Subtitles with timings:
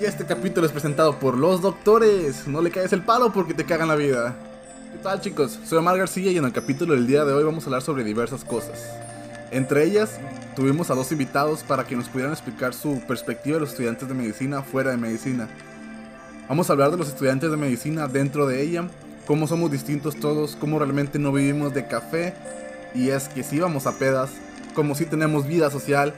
[0.00, 2.46] Y este capítulo es presentado por los doctores.
[2.46, 4.36] No le caes el palo porque te cagan la vida.
[4.92, 5.58] ¿Qué tal chicos?
[5.64, 8.04] Soy Omar García y en el capítulo del día de hoy vamos a hablar sobre
[8.04, 8.78] diversas cosas.
[9.50, 10.20] Entre ellas,
[10.54, 14.14] tuvimos a dos invitados para que nos pudieran explicar su perspectiva de los estudiantes de
[14.14, 15.48] medicina fuera de medicina.
[16.48, 18.88] Vamos a hablar de los estudiantes de medicina dentro de ella,
[19.26, 22.34] cómo somos distintos todos, cómo realmente no vivimos de café,
[22.94, 24.30] y es que si vamos a pedas,
[24.74, 26.14] como si tenemos vida social,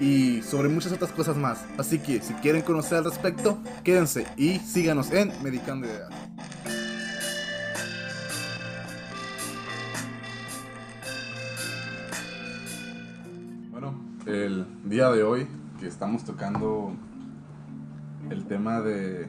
[0.00, 1.64] y sobre muchas otras cosas más.
[1.76, 6.10] Así que si quieren conocer al respecto, quédense y síganos en Medicando Ideas.
[13.70, 13.94] Bueno,
[14.26, 15.46] el día de hoy
[15.80, 16.92] que estamos tocando
[18.30, 19.28] el tema de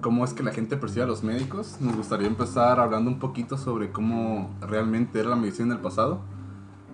[0.00, 3.58] cómo es que la gente percibe a los médicos, nos gustaría empezar hablando un poquito
[3.58, 6.22] sobre cómo realmente era la medicina en el pasado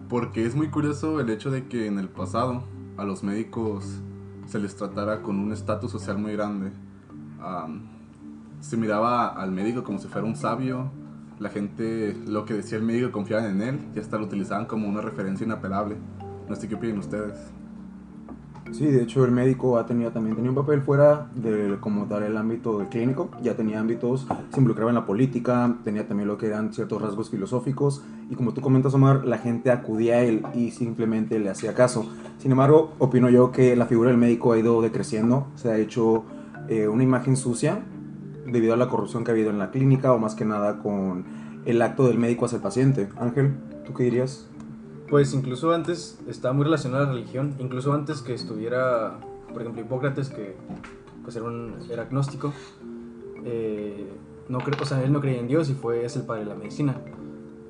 [0.09, 2.65] porque es muy curioso el hecho de que en el pasado
[2.97, 4.01] a los médicos
[4.47, 6.71] se les tratara con un estatus social muy grande.
[8.61, 10.91] se miraba al médico como si fuera un sabio.
[11.39, 14.89] La gente, lo que decía el médico, confiaban en él y hasta lo utilizaban como
[14.89, 15.97] una referencia inapelable.
[16.49, 17.39] No sé qué opinan ustedes.
[18.73, 22.25] Sí, de hecho el médico ha tenido también tenía un papel fuera de como tal
[22.25, 26.47] el ámbito clínico, ya tenía ámbitos, se involucraba en la política, tenía también lo que
[26.47, 30.73] eran ciertos rasgos filosóficos y como tú comentas Omar, la gente acudía a él y
[30.73, 32.07] simplemente le hacía caso.
[32.39, 36.25] Sin embargo, opino yo que la figura del médico ha ido decreciendo, se ha hecho
[36.69, 37.81] eh, una imagen sucia
[38.47, 41.25] debido a la corrupción que ha habido en la clínica o más que nada con
[41.65, 43.09] el acto del médico hacia el paciente.
[43.17, 44.49] Ángel, ¿tú qué dirías?
[45.09, 49.21] Pues incluso antes estaba muy relacionada a la religión, incluso antes que estuviera,
[49.53, 50.57] por ejemplo, Hipócrates, que
[51.23, 52.53] pues era, un, era agnóstico,
[53.45, 54.09] eh,
[54.49, 56.47] no creo, o sea, él no creía en Dios y fue, es el padre de
[56.47, 56.97] la medicina.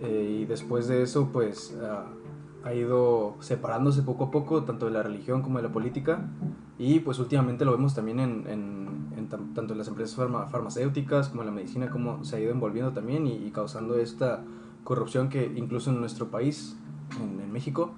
[0.00, 1.76] Eh, y después de eso, pues
[2.64, 6.30] ha ido separándose poco a poco, tanto de la religión como de la política,
[6.78, 10.14] y pues últimamente lo vemos también en, en, tanto en las empresas
[10.50, 14.42] farmacéuticas como en la medicina, como se ha ido envolviendo también y, y causando esta
[14.84, 16.76] corrupción que incluso en nuestro país
[17.20, 17.94] en, México,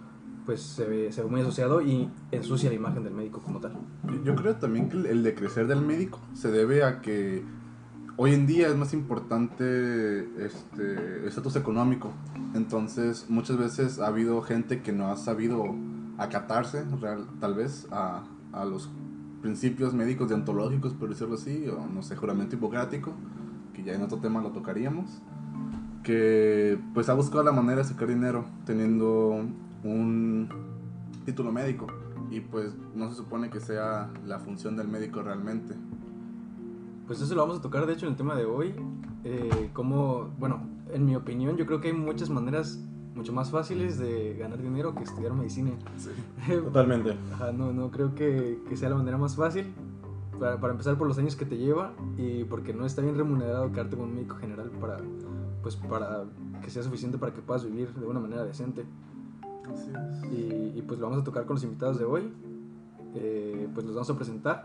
[0.46, 3.72] pues se ve, se ve, muy asociado y ensucia la imagen del médico como tal.
[4.24, 7.42] Yo creo también que el decrecer del médico se debe a que
[8.16, 12.12] hoy en día es más importante este estatus económico.
[12.54, 15.64] Entonces, muchas veces ha habido gente que no ha sabido
[16.18, 18.90] acatarse, real, tal vez, a, a los
[19.42, 23.12] principios médicos deontológicos, por decirlo así, o no sé, juramento hipocrático,
[23.72, 25.20] que ya en otro tema lo tocaríamos
[26.02, 29.44] que pues ha buscado la manera de sacar dinero teniendo
[29.84, 30.48] un
[31.24, 31.86] título médico
[32.30, 35.74] y pues no se supone que sea la función del médico realmente.
[37.06, 38.74] Pues eso lo vamos a tocar de hecho en el tema de hoy,
[39.24, 40.60] eh, como, bueno,
[40.92, 42.78] en mi opinión yo creo que hay muchas maneras
[43.14, 45.72] mucho más fáciles de ganar dinero que estudiar medicina.
[45.96, 46.10] Sí,
[46.64, 47.16] totalmente.
[47.54, 49.66] no, no creo que, que, sea la manera más fácil.
[50.38, 53.72] Para, para, empezar por los años que te lleva y porque no está bien remunerado
[53.72, 54.98] quedarte con un médico general para
[55.62, 56.24] pues para
[56.62, 58.84] que sea suficiente para que puedas vivir de una manera decente.
[60.32, 62.32] Y, pues lo vamos a tocar con los invitados de hoy.
[63.14, 64.64] Eh, pues los vamos a presentar.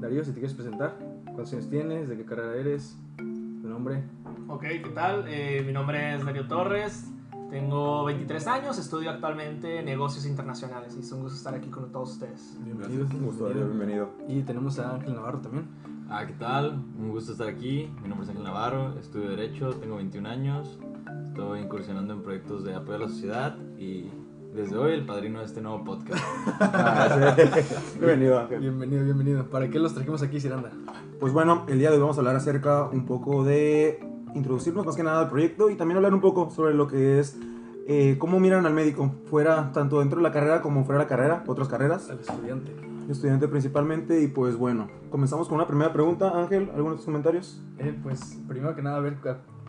[0.00, 2.08] Darío, si te quieres presentar, ¿cuántos años tienes?
[2.08, 2.96] ¿De qué carrera eres?
[3.16, 4.04] ¿Tu nombre?
[4.48, 5.24] Ok, ¿qué tal?
[5.26, 7.10] Eh, mi nombre es Darío Torres.
[7.50, 12.12] Tengo 23 años, estudio actualmente negocios internacionales y es un gusto estar aquí con todos
[12.12, 12.58] ustedes.
[12.62, 13.06] Bienvenido.
[13.06, 14.10] Un gusto, bienvenido.
[14.28, 15.66] Y tenemos a Ángel Navarro también.
[16.10, 16.82] Ah, ¿qué tal?
[16.98, 17.92] Un gusto estar aquí.
[18.02, 20.78] Mi nombre es Ángel Navarro, estudio Derecho, tengo 21 años.
[21.26, 24.08] Estoy incursionando en proyectos de apoyo a la sociedad y
[24.54, 26.24] desde hoy el padrino de este nuevo podcast.
[28.00, 28.60] bienvenido, Ángel.
[28.60, 29.50] Bienvenido, bienvenido.
[29.50, 30.70] ¿Para qué los trajimos aquí, Siranda?
[31.20, 34.00] Pues bueno, el día de hoy vamos a hablar acerca un poco de
[34.34, 37.36] introducirnos más que nada al proyecto y también hablar un poco sobre lo que es
[37.86, 41.08] eh, cómo miran al médico, fuera tanto dentro de la carrera como fuera de la
[41.08, 42.08] carrera, otras carreras.
[42.08, 44.22] Al estudiante estudiante principalmente.
[44.22, 46.38] Y pues bueno, comenzamos con una primera pregunta.
[46.38, 47.62] Ángel, ¿algunos comentarios?
[47.78, 49.18] Eh, pues primero que nada, a ver,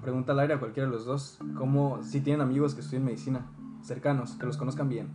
[0.01, 1.39] pregunta al aire a cualquiera de los dos.
[1.57, 3.45] ¿Cómo, si tienen amigos que estudian medicina,
[3.81, 5.07] cercanos, que los conozcan bien?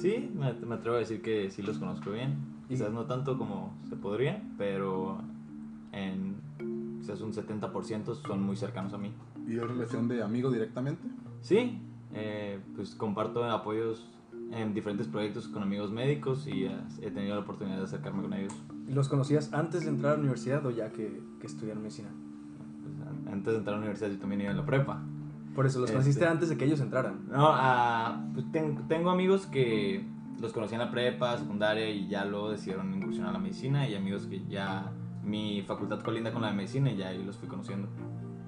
[0.00, 2.36] Sí, me, atrevo a decir que sí los conozco bien.
[2.68, 5.18] Quizás no tanto como se podría, pero
[5.92, 6.36] en
[7.00, 9.12] quizás un 70% son muy cercanos a mí.
[9.46, 11.06] ¿Y es relación de amigo directamente?
[11.42, 11.80] Sí,
[12.14, 14.08] eh, pues comparto apoyos
[14.52, 16.66] en diferentes proyectos con amigos médicos y
[17.02, 18.54] he tenido la oportunidad de acercarme con ellos.
[18.88, 22.10] ¿Y los conocías antes de entrar a la universidad o ya que, que estudiaron medicina?
[22.82, 25.02] Pues, antes de entrar a la universidad yo también iba en la prepa.
[25.54, 27.28] Por eso, los conociste este, antes de que ellos entraran.
[27.28, 28.46] No, uh, pues
[28.88, 30.04] tengo amigos que
[30.40, 33.94] los conocí en la prepa, secundaria y ya luego decidieron incursionar a la medicina y
[33.94, 34.92] amigos que ya
[35.22, 37.88] mi facultad colinda con la de medicina y ya ahí los fui conociendo.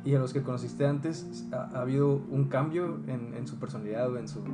[0.05, 4.13] ¿Y a los que conociste antes, ha, ha habido un cambio en, en, su personalidad
[4.13, 4.45] o en su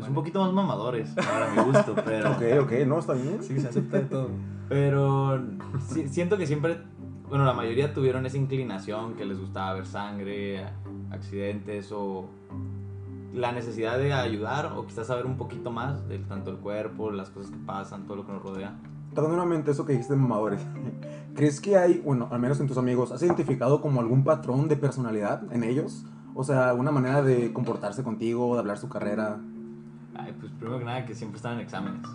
[0.00, 2.32] Pues un poquito más mamadores, para mi gusto, pero...
[2.32, 3.38] Ok, ok, no, está bien.
[3.42, 4.28] Sí, se acepta de todo.
[4.68, 5.40] Pero
[5.88, 6.78] si- siento que siempre,
[7.28, 10.64] bueno, la mayoría tuvieron esa inclinación que les gustaba ver sangre,
[11.10, 12.26] accidentes o
[13.34, 17.30] la necesidad de ayudar o quizás saber un poquito más del tanto el cuerpo, las
[17.30, 18.76] cosas que pasan, todo lo que nos rodea.
[19.14, 20.60] Tratando nuevamente eso que dijiste de mamadores.
[21.34, 24.76] ¿Crees que hay, bueno, al menos en tus amigos, has identificado como algún patrón de
[24.76, 26.04] personalidad en ellos?
[26.34, 29.40] O sea, alguna manera de comportarse contigo, de hablar su carrera.
[30.38, 32.06] Pues primero que nada que siempre están en exámenes.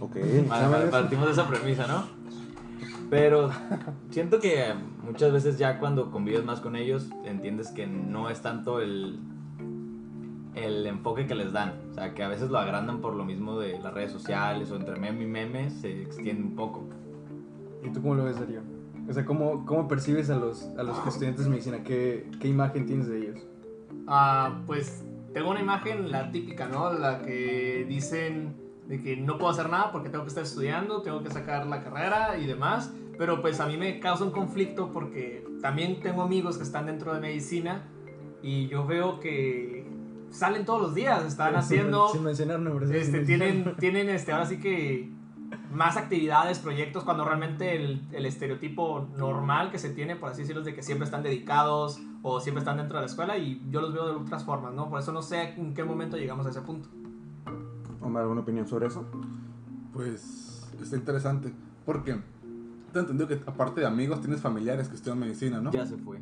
[0.00, 0.16] Ok,
[0.48, 2.04] Vale, partimos de esa premisa, ¿no?
[3.08, 3.50] Pero
[4.10, 8.80] siento que muchas veces ya cuando convives más con ellos, entiendes que no es tanto
[8.80, 9.20] el,
[10.54, 11.74] el enfoque que les dan.
[11.90, 14.76] O sea, que a veces lo agrandan por lo mismo de las redes sociales o
[14.76, 16.84] entre meme y meme se extiende un poco.
[17.84, 18.60] ¿Y tú cómo lo ves, Darío?
[19.08, 21.84] O sea, ¿cómo, cómo percibes a los, a los estudiantes de medicina?
[21.84, 23.38] ¿Qué, ¿Qué imagen tienes de ellos?
[24.08, 25.04] Ah, pues
[25.36, 26.94] tengo una imagen, la típica, ¿no?
[26.94, 28.56] La que dicen
[28.88, 31.84] de que no puedo hacer nada porque tengo que estar estudiando, tengo que sacar la
[31.84, 32.90] carrera y demás.
[33.18, 37.12] Pero pues a mí me causa un conflicto porque también tengo amigos que están dentro
[37.12, 37.86] de medicina
[38.42, 39.84] y yo veo que
[40.30, 42.08] salen todos los días, están haciendo...
[42.08, 42.90] Sin mencionar nombres.
[42.90, 45.10] Este, tienen este, ahora sí que
[45.72, 50.62] más actividades, proyectos, cuando realmente el, el estereotipo normal que se tiene, por así decirlo,
[50.62, 53.80] es de que siempre están dedicados o siempre están dentro de la escuela y yo
[53.80, 54.88] los veo de otras formas, ¿no?
[54.88, 56.88] Por eso no sé en qué momento llegamos a ese punto.
[58.00, 59.04] Omar, ¿alguna opinión sobre eso?
[59.92, 61.52] Pues está interesante.
[61.84, 62.18] Porque
[62.92, 65.70] te entendido que aparte de amigos tienes familiares que estudian medicina, ¿no?
[65.70, 66.18] Ya se fue.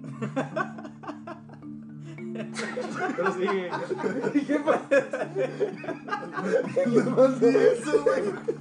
[3.16, 3.70] Pero sigue.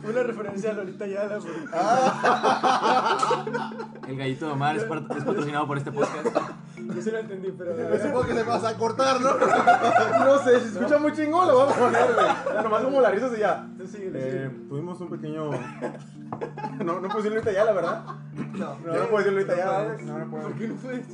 [0.08, 1.40] Una referencia a Lolita Yala.
[4.08, 6.26] El gallito de Omar es, part- es patrocinado por este podcast.
[6.96, 7.74] Yo sí lo entendí, pero.
[8.02, 9.32] Supongo que se vas a cortar, ¿no?
[10.26, 12.64] No sé, si se escucha muy chingón, lo vamos a poner, güey.
[12.64, 13.68] Nomás como la risa y ya.
[13.78, 15.52] Tú sigue, Eh, tuvimos un pequeño.
[15.52, 18.04] no, no puedo decirlo ahorita ya, la verdad.
[18.58, 20.06] No, no puedo decirlo ahorita ya, güey.
[20.06, 20.44] No, no puedo.
[20.44, 21.06] ¿Por qué no puedes?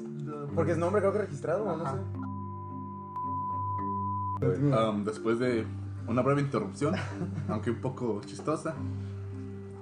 [0.55, 1.97] Porque es nombre, creo que registrado, o no sé.
[4.41, 5.65] Um, después de
[6.07, 6.95] una breve interrupción,
[7.49, 8.75] aunque un poco chistosa,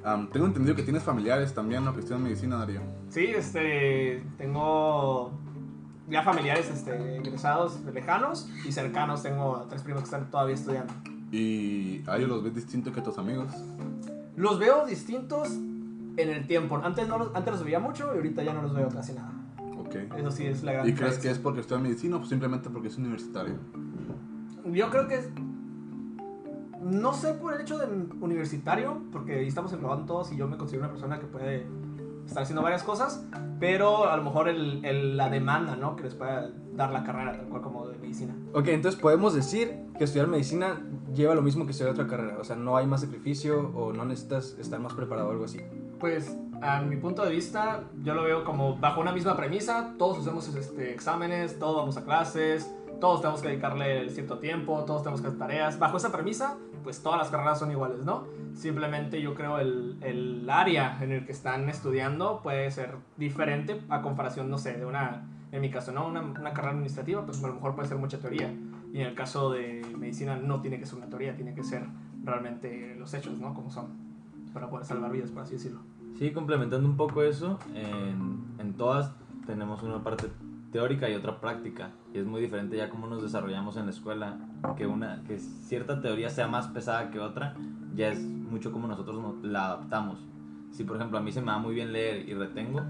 [0.05, 1.93] um, tengo entendido que tienes familiares también, ¿no?
[1.93, 2.81] Que estudian medicina, Darío.
[3.09, 5.31] Sí, este, tengo
[6.09, 10.93] ya familiares este, egresados lejanos y cercanos, tengo tres primos que están todavía estudiando.
[11.31, 13.51] Y a ellos los ves distinto que a tus amigos.
[14.35, 16.79] Los veo distintos en el tiempo.
[16.83, 19.31] Antes, no los, antes los veía mucho y ahorita ya no los veo casi nada.
[19.79, 19.95] Ok.
[20.17, 22.89] Eso sí es la gran ¿Y crees que es porque estudian medicina o simplemente porque
[22.89, 23.55] es universitario?
[24.65, 25.29] Yo creo que es...
[26.81, 27.85] No sé por el hecho de
[28.19, 31.65] universitario, porque ahí estamos englobando todos y yo me considero una persona que puede
[32.25, 33.25] estar haciendo varias cosas,
[33.59, 35.95] pero a lo mejor el, el- la demanda, ¿no?
[35.95, 38.35] Que les pueda dar la carrera, tal cual como de medicina.
[38.53, 40.81] Ok, entonces podemos decir que estudiar medicina
[41.13, 42.37] lleva lo mismo que estudiar otra carrera.
[42.39, 45.61] O sea, no hay más sacrificio o no necesitas estar más preparado o algo así.
[45.99, 50.19] Pues a mi punto de vista, yo lo veo como bajo una misma premisa, todos
[50.19, 55.21] hacemos este, exámenes, todos vamos a clases, todos tenemos que dedicarle cierto tiempo, todos tenemos
[55.21, 55.79] que hacer tareas.
[55.79, 58.25] Bajo esa premisa, pues todas las carreras son iguales, ¿no?
[58.53, 64.01] Simplemente yo creo el, el área en el que están estudiando puede ser diferente a
[64.01, 66.07] comparación, no sé, de una, en mi caso, ¿no?
[66.07, 68.53] Una, una carrera administrativa, pues a lo mejor puede ser mucha teoría.
[68.93, 71.83] Y en el caso de medicina no tiene que ser una teoría, tiene que ser
[72.23, 73.53] realmente los hechos, ¿no?
[73.53, 73.87] Como son,
[74.53, 75.79] para poder salvar vidas, por así decirlo.
[76.19, 79.11] Sí, complementando un poco eso, en, en todas
[79.47, 80.27] tenemos una parte
[80.73, 81.91] teórica y otra práctica.
[82.13, 84.37] Y es muy diferente ya cómo nos desarrollamos en la escuela.
[84.75, 87.55] Que, una, que cierta teoría sea más pesada que otra,
[87.95, 90.19] ya es mucho como nosotros nos la adaptamos.
[90.71, 92.81] Si por ejemplo a mí se me da muy bien leer y retengo,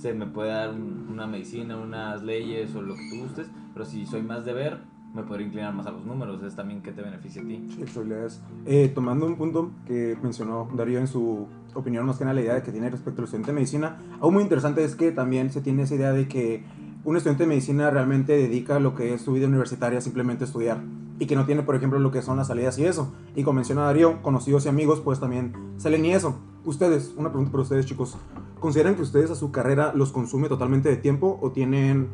[0.00, 3.50] se me puede dar un- una medicina, unas leyes o lo que tú gustes.
[3.74, 4.78] Pero si soy más de ver,
[5.14, 6.42] me podría inclinar más a los números.
[6.42, 7.68] Es también que te beneficia a ti.
[7.82, 8.40] Actualidades.
[8.66, 12.54] Eh, tomando un punto que mencionó Darío en su opinión, más que nada la idea
[12.54, 15.60] de que tiene respecto al estudiante de medicina, algo muy interesante es que también se
[15.60, 16.64] tiene esa idea de que
[17.04, 20.82] un estudiante de medicina realmente dedica lo que es su vida universitaria simplemente a estudiar
[21.18, 23.12] y que no tiene, por ejemplo, lo que son las salidas y eso.
[23.36, 26.38] Y como menciona Darío, conocidos y amigos, pues también salen y eso.
[26.64, 28.16] Ustedes, una pregunta para ustedes, chicos.
[28.58, 32.08] ¿Consideran que ustedes a su carrera los consume totalmente de tiempo o tienen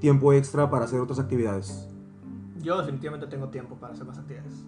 [0.00, 1.91] tiempo extra para hacer otras actividades?
[2.62, 4.64] Yo definitivamente tengo tiempo para hacer más actividades.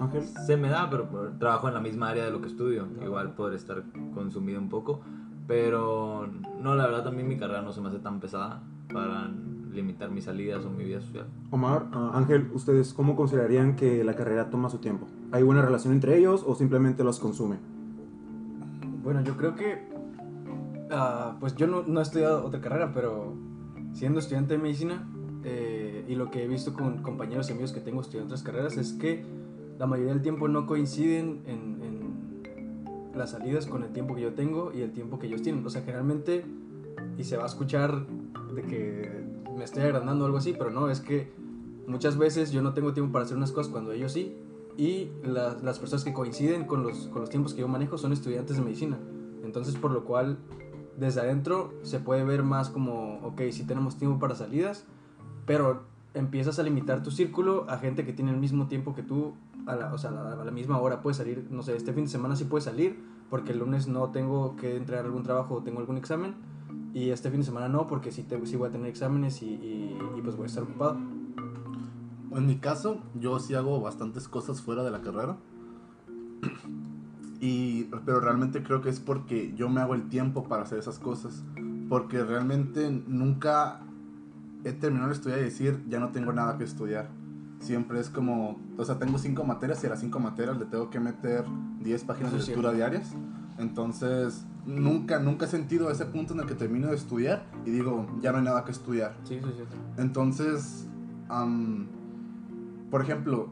[0.00, 0.22] Ángel.
[0.24, 2.86] Se me da, pero por- trabajo en la misma área de lo que estudio.
[3.04, 3.82] Igual poder estar
[4.14, 5.00] consumido un poco.
[5.48, 6.28] Pero
[6.62, 9.28] no, la verdad también mi carrera no se me hace tan pesada para
[9.72, 11.26] limitar mis salidas o mi vida social.
[11.50, 15.06] Omar, ah, Ángel, ¿ustedes cómo considerarían que la carrera toma su tiempo?
[15.32, 17.56] ¿Hay buena relación entre ellos o simplemente los consume?
[19.02, 19.88] Bueno, yo creo que.
[20.90, 23.34] ah, pues yo no, no he estudiado otra carrera, pero
[23.92, 25.08] siendo estudiante de medicina,
[25.44, 25.77] eh,
[26.08, 28.94] y lo que he visto con compañeros y amigos que tengo estudiando otras carreras es
[28.94, 29.22] que
[29.78, 34.32] la mayoría del tiempo no coinciden en, en las salidas con el tiempo que yo
[34.34, 35.64] tengo y el tiempo que ellos tienen.
[35.66, 36.44] O sea, generalmente,
[37.18, 38.06] y se va a escuchar
[38.54, 39.10] de que
[39.56, 41.30] me estoy agrandando o algo así, pero no, es que
[41.86, 44.34] muchas veces yo no tengo tiempo para hacer unas cosas cuando ellos sí.
[44.76, 48.12] Y la- las personas que coinciden con los, con los tiempos que yo manejo son
[48.12, 48.96] estudiantes de medicina.
[49.44, 50.38] Entonces, por lo cual,
[50.96, 54.84] desde adentro se puede ver más como, ok, sí tenemos tiempo para salidas,
[55.46, 55.82] pero
[56.20, 59.34] empiezas a limitar tu círculo a gente que tiene el mismo tiempo que tú,
[59.66, 62.10] a la, o sea, a la, misma hora puedes salir, no sé, este fin de
[62.10, 62.98] semana sí puedes salir,
[63.30, 66.34] porque el lunes no tengo que entregar algún trabajo o tengo algún examen,
[66.94, 69.46] y este fin de semana no, porque sí, te, sí voy a tener exámenes y,
[69.46, 70.96] y, y pues voy a estar ocupado.
[72.32, 75.36] En mi caso, yo sí hago bastantes cosas fuera de la carrera.
[77.40, 80.98] Y, pero realmente creo que es porque yo me hago el tiempo para hacer esas
[80.98, 81.44] cosas.
[81.88, 83.80] Porque realmente nunca
[84.64, 87.10] he terminado de estudiar y decir, ya no tengo nada que estudiar.
[87.60, 90.90] Siempre es como, o sea, tengo cinco materias y a las cinco materias le tengo
[90.90, 91.44] que meter
[91.80, 92.52] 10 páginas de Eso sí.
[92.52, 93.14] lectura diarias.
[93.58, 98.06] Entonces, nunca, nunca he sentido ese punto en el que termino de estudiar y digo,
[98.20, 99.16] ya no hay nada que estudiar.
[99.24, 99.64] Sí, sí, sí.
[99.96, 100.86] Entonces,
[101.28, 101.88] am,
[102.90, 103.48] por ejemplo,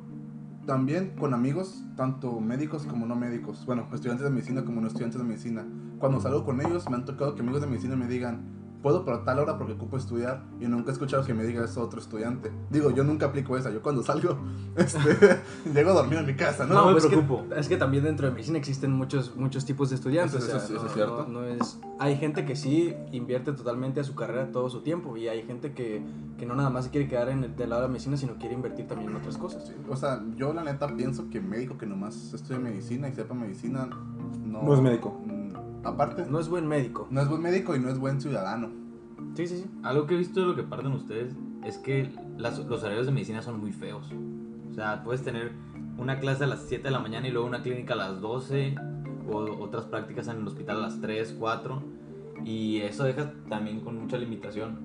[0.66, 5.20] también con amigos, tanto médicos como no médicos, bueno, estudiantes de medicina como no estudiantes
[5.20, 5.64] de medicina,
[5.98, 9.24] cuando salgo con ellos me han tocado que amigos de medicina me digan, puedo para
[9.24, 12.52] tal hora porque ocupo estudiar y nunca he escuchado que me diga eso otro estudiante.
[12.70, 14.36] Digo, yo nunca aplico esa, yo cuando salgo,
[14.76, 14.98] este,
[15.74, 16.74] llego a dormir en mi casa, ¿no?
[16.74, 17.54] No, me pues es que- preocupo.
[17.54, 20.36] Es que, también dentro de medicina existen muchos, muchos tipos de estudiantes.
[20.44, 21.26] Eso- o eso sea, sí, eso no, es cierto.
[21.28, 25.16] no- no es, hay gente que sí invierte totalmente a su carrera todo su tiempo
[25.16, 26.02] y hay gente que,
[26.38, 28.34] que no nada más se quiere quedar en el, del lado de la medicina, sino
[28.36, 29.66] quiere invertir también en otras cosas.
[29.66, 33.34] Sí, O sea, yo la neta pienso que médico que nomás estudie medicina y sepa
[33.34, 33.88] medicina
[34.44, 35.18] no, No es médico.
[35.84, 37.06] Aparte, No es buen médico.
[37.10, 38.70] no es buen médico y no es buen ciudadano.
[39.34, 39.66] Sí, sí, sí.
[39.82, 43.12] Algo que he visto de lo que parten ustedes es que las- los horarios de
[43.12, 44.10] medicina son muy feos.
[44.70, 45.52] O sea, puedes tener
[45.98, 48.74] una clase a las 7 de la mañana y luego una clínica a las 12
[49.30, 51.82] o otras prácticas en el hospital a las 3, 4
[52.44, 54.78] y eso deja también con mucha limitación.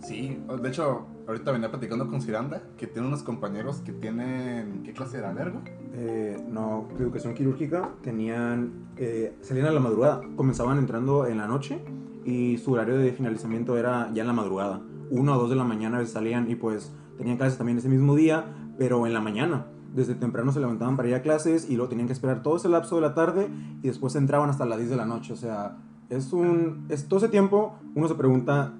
[0.00, 4.82] Sí, de hecho, ahorita venía platicando con Ciranda, que tiene unos compañeros que tienen.
[4.82, 5.30] ¿Qué clase era?
[5.30, 5.60] ¿Alergo?
[5.94, 11.80] Eh, no, educación quirúrgica, tenían, eh, salían a la madrugada, comenzaban entrando en la noche
[12.24, 14.80] y su horario de finalizamiento era ya en la madrugada.
[15.10, 18.46] Una o dos de la mañana salían y pues tenían clases también ese mismo día,
[18.78, 19.66] pero en la mañana.
[19.94, 22.68] Desde temprano se levantaban para ir a clases y luego tenían que esperar todo ese
[22.68, 23.48] lapso de la tarde
[23.82, 25.32] y después entraban hasta las 10 de la noche.
[25.32, 25.78] O sea,
[26.08, 26.86] es un...
[26.88, 28.74] Es, todo ese tiempo uno se pregunta,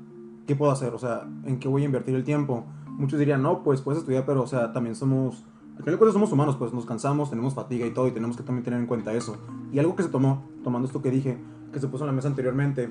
[0.50, 0.92] ¿qué puedo hacer?
[0.94, 2.64] O sea, ¿en qué voy a invertir el tiempo?
[2.88, 5.44] Muchos dirían, no, pues puedes estudiar, pero o sea, también somos...
[5.76, 8.36] Al final de cuentas somos humanos, pues nos cansamos, tenemos fatiga y todo, y tenemos
[8.36, 9.36] que también tener en cuenta eso.
[9.72, 11.38] Y algo que se tomó, tomando esto que dije,
[11.72, 12.90] que se puso en la mesa anteriormente,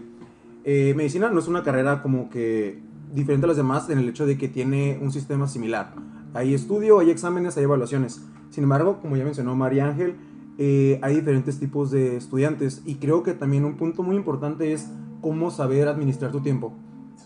[0.64, 2.82] eh, medicina no es una carrera como que
[3.14, 5.94] diferente a las demás en el hecho de que tiene un sistema similar.
[6.34, 8.26] Hay estudio, hay exámenes, hay evaluaciones.
[8.52, 10.16] Sin embargo, como ya mencionó María Ángel,
[10.58, 14.90] eh, hay diferentes tipos de estudiantes y creo que también un punto muy importante es
[15.20, 16.74] cómo saber administrar tu tiempo.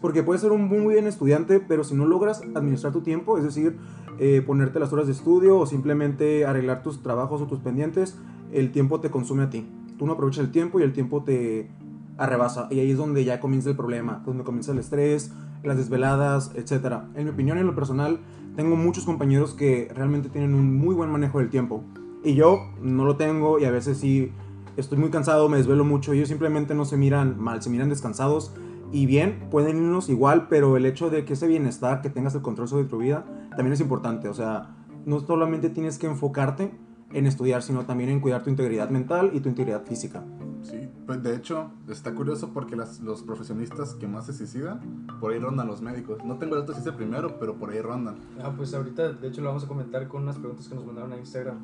[0.04, 3.46] Porque puedes ser un muy buen estudiante, pero si no logras administrar tu tiempo, es
[3.46, 3.78] decir,
[4.20, 8.20] eh, ponerte las horas de estudio o simplemente arreglar tus trabajos o tus pendientes,
[8.52, 9.66] el tiempo te consume a ti.
[9.98, 11.70] Tú no aprovechas el tiempo y el tiempo te
[12.18, 12.68] arrebasa.
[12.70, 15.32] Y ahí es donde ya comienza el problema, donde comienza el estrés,
[15.64, 17.04] las desveladas, etc.
[17.16, 18.20] En mi opinión y en lo personal,
[18.58, 21.82] tengo muchos compañeros que realmente tienen un muy buen manejo del tiempo.
[22.26, 24.34] Y yo no lo tengo y a veces sí
[24.76, 26.12] estoy muy cansado, me desvelo mucho.
[26.12, 28.54] Ellos simplemente no se miran mal, se miran descansados.
[28.94, 32.42] Y bien, pueden irnos igual, pero el hecho de que ese bienestar, que tengas el
[32.42, 33.26] control sobre tu vida,
[33.58, 34.30] también es importante.
[34.30, 36.72] O sea, no solamente tienes que enfocarte
[37.12, 40.24] en estudiar, sino también en cuidar tu integridad mental y tu integridad física.
[40.62, 45.34] Sí, pues de hecho está curioso porque las- los profesionistas que más se suicidan, por
[45.34, 46.24] ahí rondan los médicos.
[46.24, 48.16] No tengo el dato si es el primero, pero por ahí rondan.
[48.42, 51.12] Ah, pues ahorita, de hecho, lo vamos a comentar con unas preguntas que nos mandaron
[51.14, 51.58] a Instagram.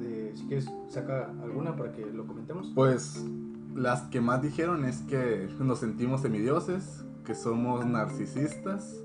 [0.00, 2.72] De, si quieres, saca alguna para que lo comentemos.
[2.74, 3.24] Pues
[3.80, 9.02] las que más dijeron es que nos sentimos semidioses, que somos narcisistas,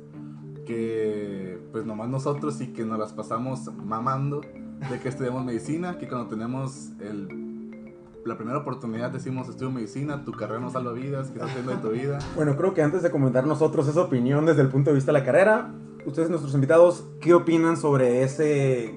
[0.65, 4.41] que pues nomás nosotros y que nos las pasamos mamando
[4.89, 7.93] de que estudiamos medicina, que cuando tenemos el,
[8.25, 11.77] la primera oportunidad decimos estudio medicina, tu carrera no salva vidas, ¿qué estás haciendo de
[11.77, 12.19] tu vida?
[12.35, 15.19] Bueno, creo que antes de comentar nosotros esa opinión desde el punto de vista de
[15.19, 15.71] la carrera,
[16.05, 18.93] ustedes, nuestros invitados, ¿qué opinan sobre ese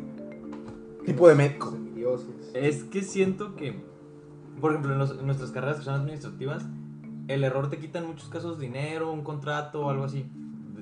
[1.07, 1.71] tipo de médico?
[1.71, 2.51] Semidioses.
[2.53, 3.81] Es que siento que,
[4.61, 6.67] por ejemplo, en, los- en nuestras carreras que son administrativas,
[7.29, 10.25] el error te quita en muchos casos dinero, un contrato o algo así,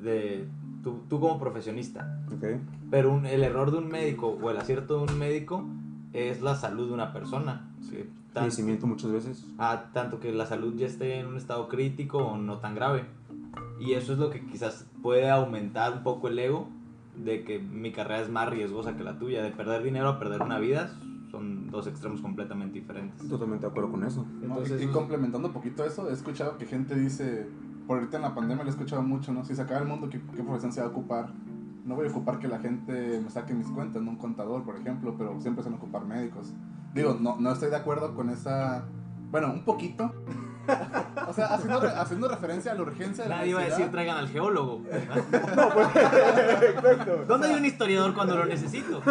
[0.02, 0.46] de,
[0.82, 2.20] tú, tú como profesionista.
[2.34, 2.44] Ok.
[2.90, 5.64] Pero un- el error de un médico o el acierto de un médico
[6.12, 7.70] es la salud de una persona.
[7.80, 9.46] Sí, Fallecimiento muchas veces.
[9.58, 13.04] a tanto que la salud ya esté en un estado crítico o no tan grave.
[13.80, 16.68] Y eso es lo que quizás puede aumentar un poco el ego
[17.16, 19.42] de que mi carrera es más riesgosa que la tuya.
[19.42, 20.90] De perder dinero a perder una vida
[21.36, 23.28] son dos extremos completamente diferentes.
[23.28, 24.24] Totalmente de acuerdo con eso.
[24.40, 24.46] ¿no?
[24.46, 27.46] Entonces, y, y complementando un poquito eso, he escuchado que gente dice,
[27.86, 29.44] por ahorita en la pandemia lo he escuchado mucho, ¿no?
[29.44, 31.32] Si se acaba el mundo, ¿qué, qué profesión se va a ocupar?
[31.84, 34.76] No voy a ocupar que la gente me saque mis cuentas, no un contador, por
[34.76, 36.52] ejemplo, pero siempre se van a ocupar médicos.
[36.94, 38.86] Digo, no, no estoy de acuerdo con esa...
[39.30, 40.12] Bueno, un poquito.
[41.28, 43.78] O sea, haciendo, re- haciendo referencia a la urgencia de la Nadie iba a decir
[43.78, 43.92] necesidad.
[43.92, 44.82] traigan al geólogo.
[45.96, 47.24] Exacto.
[47.26, 49.02] ¿Dónde hay un historiador cuando lo necesito?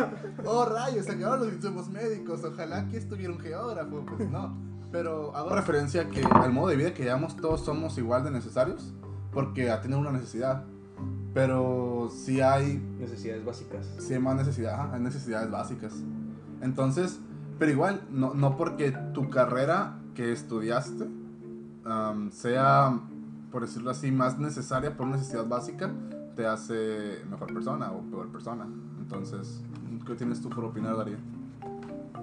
[0.46, 2.44] Oh, rayos, se acabaron los insumos médicos.
[2.44, 4.06] Ojalá que estuviera un geógrafo.
[4.18, 4.56] Pues no.
[4.92, 8.32] Pero hago referencia a que al modo de vida que llevamos todos somos igual de
[8.32, 8.94] necesarios.
[9.32, 10.64] Porque a tener una necesidad.
[11.34, 13.86] Pero si hay, necesidades básicas.
[14.00, 15.92] sí hay más necesidad, ajá, hay necesidades básicas.
[16.62, 17.20] Entonces,
[17.60, 21.06] pero igual, no, no porque tu carrera que estudiaste
[21.86, 23.00] am, sea,
[23.51, 25.92] por decirlo así, más necesaria por una necesidad básica,
[26.36, 28.65] te hace mejor persona o peor persona.
[29.00, 29.63] Entonces,
[30.06, 31.18] ¿qué tienes tú por opinar, Darío?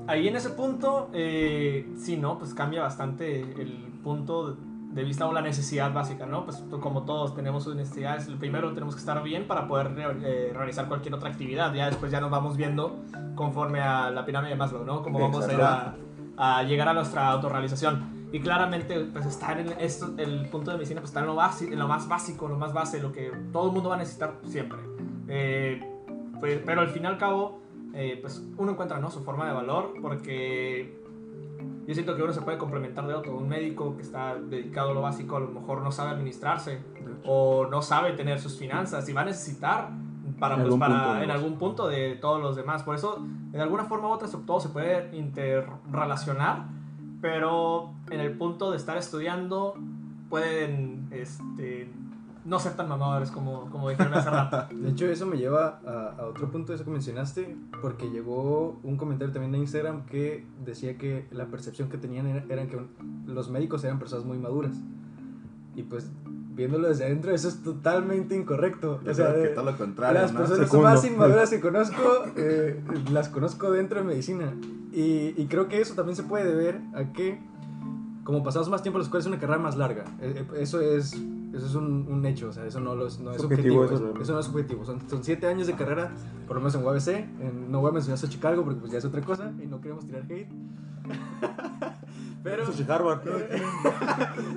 [0.07, 2.39] Ahí en ese punto, eh, sí, ¿no?
[2.39, 4.57] Pues cambia bastante el punto
[4.93, 6.45] de vista o la necesidad básica, ¿no?
[6.45, 10.49] Pues como todos tenemos sus necesidades, el primero tenemos que estar bien para poder re-
[10.49, 11.73] eh, realizar cualquier otra actividad.
[11.73, 12.97] Ya después ya nos vamos viendo
[13.35, 15.03] conforme a la pirámide de Maslow, ¿no?
[15.03, 15.95] Cómo vamos a ir a,
[16.59, 18.12] a llegar a nuestra autorrealización.
[18.33, 21.71] Y claramente, pues estar en esto, el punto de medicina, pues está en lo, basi-
[21.71, 24.39] en lo más básico, lo más base, lo que todo el mundo va a necesitar
[24.45, 24.79] siempre.
[25.29, 25.81] Eh,
[26.41, 27.61] pues, pero al fin y al cabo,
[27.95, 29.11] eh, pues uno encuentra ¿no?
[29.11, 30.99] su forma de valor porque
[31.87, 33.37] yo siento que uno se puede complementar de otro.
[33.37, 36.81] Un médico que está dedicado a lo básico a lo mejor no sabe administrarse
[37.27, 39.91] o no sabe tener sus finanzas y va a necesitar
[40.41, 42.83] para, En pues, algún para- punto, en algún punto de todos los demás.
[42.83, 46.65] Por eso, de alguna forma u otra, todo se puede interrelacionar,
[47.23, 49.77] pero en el punto de estar estudiando
[50.29, 51.89] pueden este,
[52.45, 54.67] no ser tan mamadores como, como dijeron hace rato.
[54.75, 58.97] De hecho, eso me lleva a, otro punto de eso que mencionaste, porque llegó un
[58.97, 62.81] comentario también de Instagram que decía que la percepción que tenían era, eran que
[63.27, 64.75] los médicos eran personas muy maduras.
[65.77, 66.11] Y pues,
[66.55, 69.01] viéndolo desde adentro, eso es totalmente incorrecto.
[69.05, 70.41] Yo O sea, que de- todo lo contrario, las ¿no?
[70.41, 70.89] personas Segundo.
[70.91, 74.53] más inmaduras que conozco, eh, las conozco dentro de medicina.
[74.93, 77.39] Y, y creo que eso también se puede deber a que,
[78.25, 80.05] como pasamos más tiempo en la escuela, es una carrera más larga.
[80.21, 81.15] Eh, eh, Eso es,
[81.55, 83.85] eso es un, un hecho, o sea, eso no, lo es- no es Subjetivo, subjetivo.
[83.85, 84.85] eso Eso, es- eso no es subjetivo.
[84.85, 86.13] Son, son siete años de carrera,
[86.47, 87.09] por lo menos en UABC.
[87.41, 89.81] En- no voy a mencionar eso Chicago porque pues ya es otra cosa y no
[89.81, 90.49] queremos tirar hate.
[92.45, 92.65] Pero...
[92.89, 93.21] Harvard.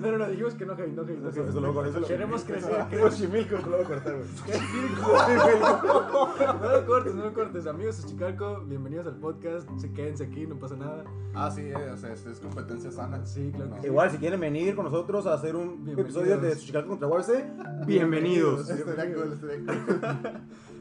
[0.01, 1.19] No, no, no, dijimos que no hate, no hate.
[1.19, 1.49] no Eso, hate.
[1.49, 4.25] eso lo, eso lo- Queremos crecer, queremos- Xochimilco, lo voy a cortar, güey.
[6.61, 7.67] No lo cortes, no lo cortes.
[7.67, 9.69] Amigos de Chicago, bienvenidos al podcast.
[9.77, 11.03] Se quédense aquí, no pasa nada.
[11.35, 13.23] Ah, sí, eh, o sea, es, es competencia sana.
[13.25, 13.81] Sí, claro que No.
[13.83, 13.87] sí.
[13.87, 17.45] Igual, si quieren venir con nosotros a hacer un episodio de Chicago contra Warse,
[17.85, 18.67] bienvenidos.
[18.69, 19.99] Estaría cool, estaría cool.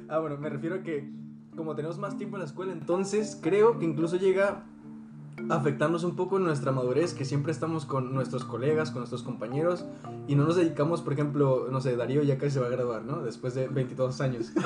[0.09, 1.11] Ah, bueno, me refiero a que
[1.55, 4.65] como tenemos más tiempo en la escuela, entonces creo que incluso llega
[5.51, 9.85] afectarnos un poco en nuestra madurez, que siempre estamos con nuestros colegas, con nuestros compañeros,
[10.27, 13.05] y no nos dedicamos, por ejemplo, no sé, Darío ya casi se va a graduar,
[13.05, 13.23] ¿no?
[13.23, 14.53] Después de 22 años.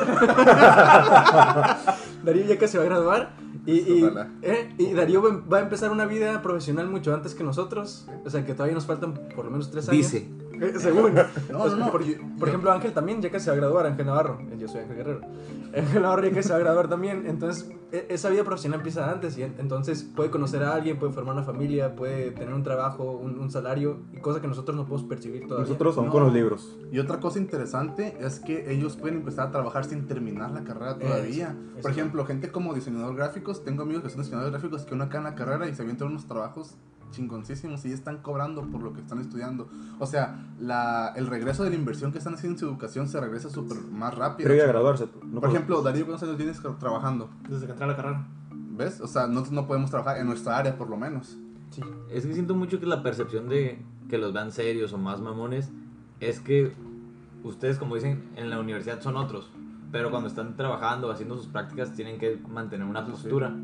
[2.24, 3.36] Darío ya casi se va a graduar,
[3.66, 4.10] y, y.
[4.42, 4.74] ¿eh?
[4.78, 8.44] y Darío va- va a empezar una vida profesional mucho antes que nosotros, o sea
[8.44, 9.96] que todavía nos faltan por lo menos 3 años.
[10.12, 10.28] Dice.
[10.60, 11.14] Eh, Según.
[11.14, 11.90] No, no, no.
[11.90, 12.02] Por,
[12.38, 14.38] por ejemplo, Ángel también ya casi se va a graduar, Ángel Navarro.
[14.50, 15.20] Eh, Yo soy Ángel Guerrero.
[15.76, 17.24] Ángel Navarro ya casi se va a graduar también.
[17.26, 21.12] Entonces, e- esa vida profesional empieza antes y en- entonces puede conocer a alguien, puede
[21.12, 24.84] formar una familia, puede tener un trabajo, un, un salario y cosas que nosotros no
[24.86, 25.66] podemos percibir todavía.
[25.68, 26.12] Nosotros son No.
[26.12, 26.76] con los libros.
[26.90, 30.98] Y otra cosa interesante es que ellos pueden empezar a trabajar sin terminar la carrera
[30.98, 31.48] todavía.
[31.50, 31.88] Eso, Por eso.
[31.90, 35.24] ejemplo, gente como diseñador gráficos, tengo amigos que son diseñadores gráficos que uno acá en
[35.24, 36.76] la carrera y se avientan unos trabajos
[37.10, 39.68] chingoncísimos y ya están cobrando por lo que están estudiando.
[39.98, 43.20] O sea, la, el regreso de la inversión que están haciendo en su educación se
[43.20, 44.46] regresa súper más rápido.
[44.46, 45.08] Previo a graduarse.
[45.24, 47.28] No Por ejemplo, Darío, ¿cuántos años tienes trabajando?
[47.48, 48.26] Desde que entré a la carrera.
[48.76, 49.00] ¿Ves?
[49.00, 51.36] O sea, nosotros no podemos trabajar en nuestra área por lo menos.
[51.70, 51.82] Sí.
[52.10, 55.70] Es que siento mucho que la percepción de que los vean serios o más mamones
[56.20, 56.72] es que
[57.42, 59.50] ustedes, como dicen, en la universidad son otros.
[59.90, 63.54] Pero cuando están trabajando o haciendo sus prácticas tienen que mantener una postura.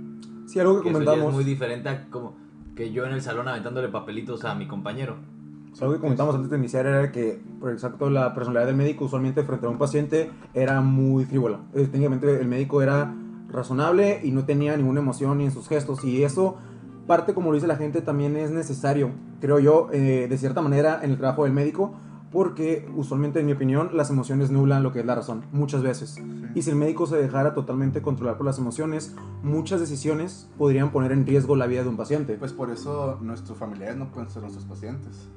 [0.46, 1.28] Sí, algo que Que eso ya comentamos.
[1.28, 2.34] es muy diferente a como
[2.74, 5.16] que yo en el salón aventándole papelitos a mi compañero.
[5.80, 9.42] Algo que comentamos antes de iniciar era que, por exacto, la personalidad del médico usualmente
[9.42, 11.60] frente a un paciente era muy frívola.
[11.74, 13.12] Eh, Técnicamente el médico era
[13.48, 16.58] razonable y no tenía ninguna emoción ni en sus gestos y eso
[17.06, 19.10] parte, como lo dice la gente, también es necesario,
[19.40, 21.94] creo yo, eh, de cierta manera en el trabajo del médico
[22.34, 26.20] porque usualmente, en mi opinión, las emociones nublan lo que es la razón, muchas veces.
[26.56, 31.12] Y si el médico se dejara totalmente controlar por las emociones, muchas decisiones podrían poner
[31.12, 32.34] en riesgo la vida de un paciente.
[32.34, 35.28] Pues por eso nuestros familiares no pueden ser nuestros pacientes.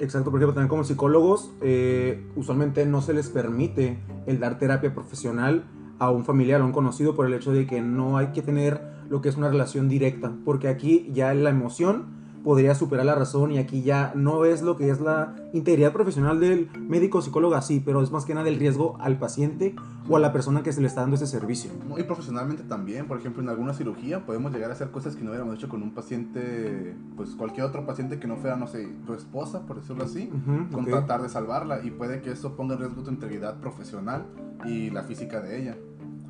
[0.00, 4.92] Exacto, por ejemplo, también como psicólogos, eh, usualmente no se les permite el dar terapia
[4.92, 5.66] profesional
[6.00, 8.42] a un familiar o a un conocido por el hecho de que no hay que
[8.42, 12.06] tener lo que es una relación directa, porque aquí ya la emoción
[12.42, 16.40] podría superar la razón y aquí ya no es lo que es la integridad profesional
[16.40, 19.74] del médico psicólogo así, pero es más que nada el riesgo al paciente
[20.08, 21.70] o a la persona que se le está dando ese servicio.
[21.98, 25.30] Y profesionalmente también, por ejemplo, en alguna cirugía podemos llegar a hacer cosas que no
[25.30, 29.14] hubiéramos hecho con un paciente, pues cualquier otro paciente que no fuera, no sé, tu
[29.14, 30.90] esposa, por decirlo así, Ujú, con ok.
[30.90, 34.24] tratar de salvarla y puede que eso ponga en riesgo tu integridad profesional
[34.64, 35.76] y la física de ella.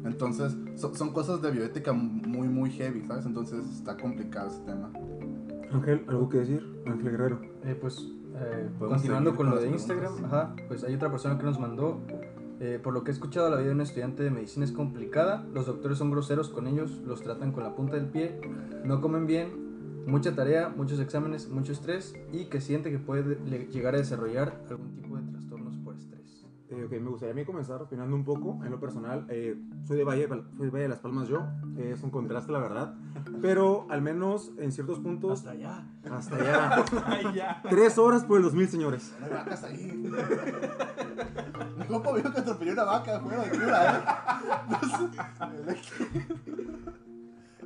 [0.04, 3.26] Entonces, so- son cosas de bioética muy, muy heavy, ¿sabes?
[3.26, 4.90] Entonces está complicado ese tema.
[5.72, 6.82] Ángel, ¿algo que decir?
[6.86, 7.40] Ángel Guerrero.
[7.64, 11.58] Eh, pues, eh, continuando con lo de Instagram, ajá, pues hay otra persona que nos
[11.58, 12.00] mandó.
[12.62, 15.46] eh, por lo que he escuchado, la vida de un estudiante de medicina es complicada.
[15.54, 18.38] Los doctores son groseros con ellos, los tratan con la punta del pie,
[18.84, 23.66] no comen bien, mucha tarea, muchos exámenes, mucho estrés y que siente que puede le-
[23.68, 26.44] llegar a desarrollar algún tipo de trastornos por estrés.
[26.68, 29.24] Eh, ok, me gustaría a mí comenzar opinando un poco en lo personal.
[29.30, 29.56] Eh,
[29.86, 31.38] soy, de Valle, soy de Valle de Las Palmas yo,
[31.78, 32.94] eh, es un contraste la verdad,
[33.40, 35.40] pero al menos en ciertos puntos...
[35.40, 35.84] Hasta allá.
[36.10, 36.36] Hasta
[36.80, 36.84] allá.
[37.06, 37.62] Ay, ya.
[37.68, 39.12] Tres horas por el 2000, señores.
[39.20, 39.92] No hay vacas ahí.
[41.78, 44.00] Mi compa vio que atropelló una vaca fuera de cura, ¿eh?
[44.70, 45.08] No sé.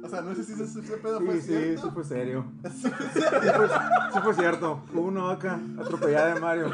[0.05, 1.83] O sea, no sé si ese, ese pedo fue Sí, sí, cierto.
[1.83, 2.45] sí fue serio.
[2.71, 3.69] Sí fue,
[4.13, 4.83] sí fue cierto.
[4.93, 6.71] Hubo una vaca atropellada en Mario,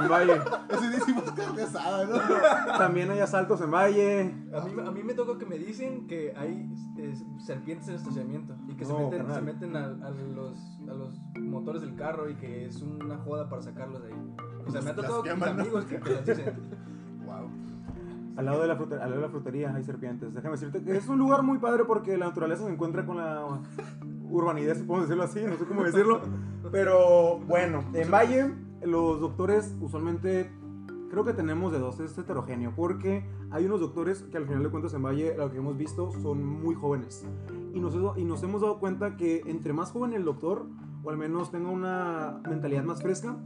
[0.00, 0.40] en Valle.
[0.68, 2.16] Ese día hicimos carne asada, ¿no?
[2.78, 4.34] También hay asaltos en Valle.
[4.52, 8.00] A mí, a mí me toca que me dicen que hay eh, serpientes en el
[8.00, 9.34] estacionamiento y que se No, meten, carnal.
[9.36, 10.56] se meten a, a los,
[10.88, 14.34] a los motores del carro y que es una joda para sacarlos de ahí.
[14.66, 16.54] O sea, me ha tocado con amigos que, que las dicen.
[18.36, 20.34] Al lado, de la fruta- al lado de la frutería hay serpientes.
[20.34, 23.46] Déjame decirte que es un lugar muy padre porque la naturaleza se encuentra con la
[24.30, 26.20] urbanidad, podemos decirlo así, no sé cómo decirlo.
[26.72, 30.50] Pero bueno, en Valle los doctores usualmente
[31.10, 34.70] creo que tenemos de dos, es heterogéneo, porque hay unos doctores que al final de
[34.70, 37.24] cuentas en Valle, lo que hemos visto, son muy jóvenes.
[37.72, 40.66] Y nos, y nos hemos dado cuenta que entre más joven el doctor,
[41.04, 43.36] o al menos tenga una mentalidad más fresca,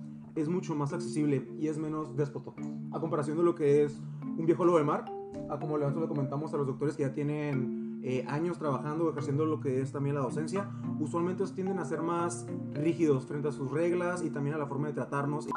[0.41, 2.53] es mucho más accesible y es menos déspota.
[2.93, 4.01] A comparación de lo que es
[4.37, 5.05] un viejo lobo de mar,
[5.51, 9.61] a como le comentamos a los doctores que ya tienen eh, años trabajando, ejerciendo lo
[9.61, 10.71] que es también la docencia,
[11.01, 14.89] usualmente tienden a ser más rígidos frente a sus reglas y también a la forma
[14.89, 15.49] de tratarnos.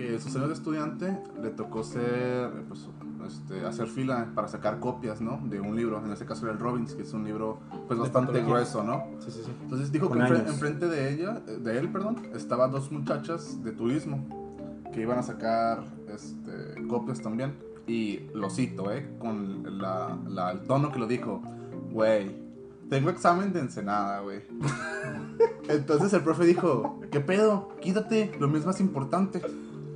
[0.00, 2.88] Que años de estudiante le tocó ser, pues,
[3.26, 5.38] este, hacer fila para sacar copias, ¿no?
[5.44, 8.42] De un libro, en este caso era el Robbins, que es un libro, pues, bastante
[8.42, 9.04] grueso, ¿no?
[9.18, 9.52] Sí, sí, sí.
[9.62, 10.48] Entonces dijo Con que años.
[10.48, 14.26] enfrente de ella, de él, perdón, estaban dos muchachas de turismo
[14.92, 17.54] que iban a sacar este, copias también.
[17.86, 19.06] Y lo cito, ¿eh?
[19.18, 21.42] Con la, la- el tono que lo dijo.
[21.92, 22.36] Güey,
[22.88, 24.40] tengo examen de Ensenada, güey.
[25.68, 27.68] Entonces el profe dijo, ¿qué pedo?
[27.80, 29.42] Quítate, lo mismo es importante.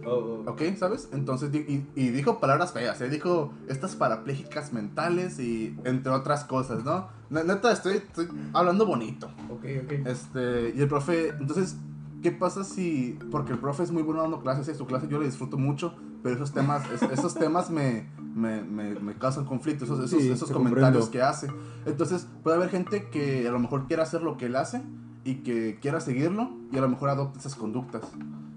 [0.06, 0.50] Oh, oh.
[0.50, 0.62] ¿Ok?
[0.76, 1.08] ¿Sabes?
[1.12, 3.08] Entonces, y, y dijo palabras feas, ¿eh?
[3.08, 7.08] Dijo estas parapléjicas mentales y entre otras cosas, ¿no?
[7.30, 9.28] Ne- Neta, estoy, estoy hablando bonito.
[9.50, 9.92] Ok, ok.
[10.06, 11.76] Este, y el profe, entonces,
[12.22, 15.18] ¿qué pasa si, porque el profe es muy bueno dando clases, y su clase yo
[15.18, 19.84] le disfruto mucho, pero esos temas, es- esos temas me, me, me, me causan conflicto,
[19.84, 21.10] esos, esos, Sí, esos te comentarios comprendo.
[21.10, 21.48] que hace.
[21.86, 24.82] Entonces, puede haber gente que a lo mejor quiera hacer lo que él hace
[25.24, 28.02] y que quiera seguirlo y a lo mejor adopte esas conductas.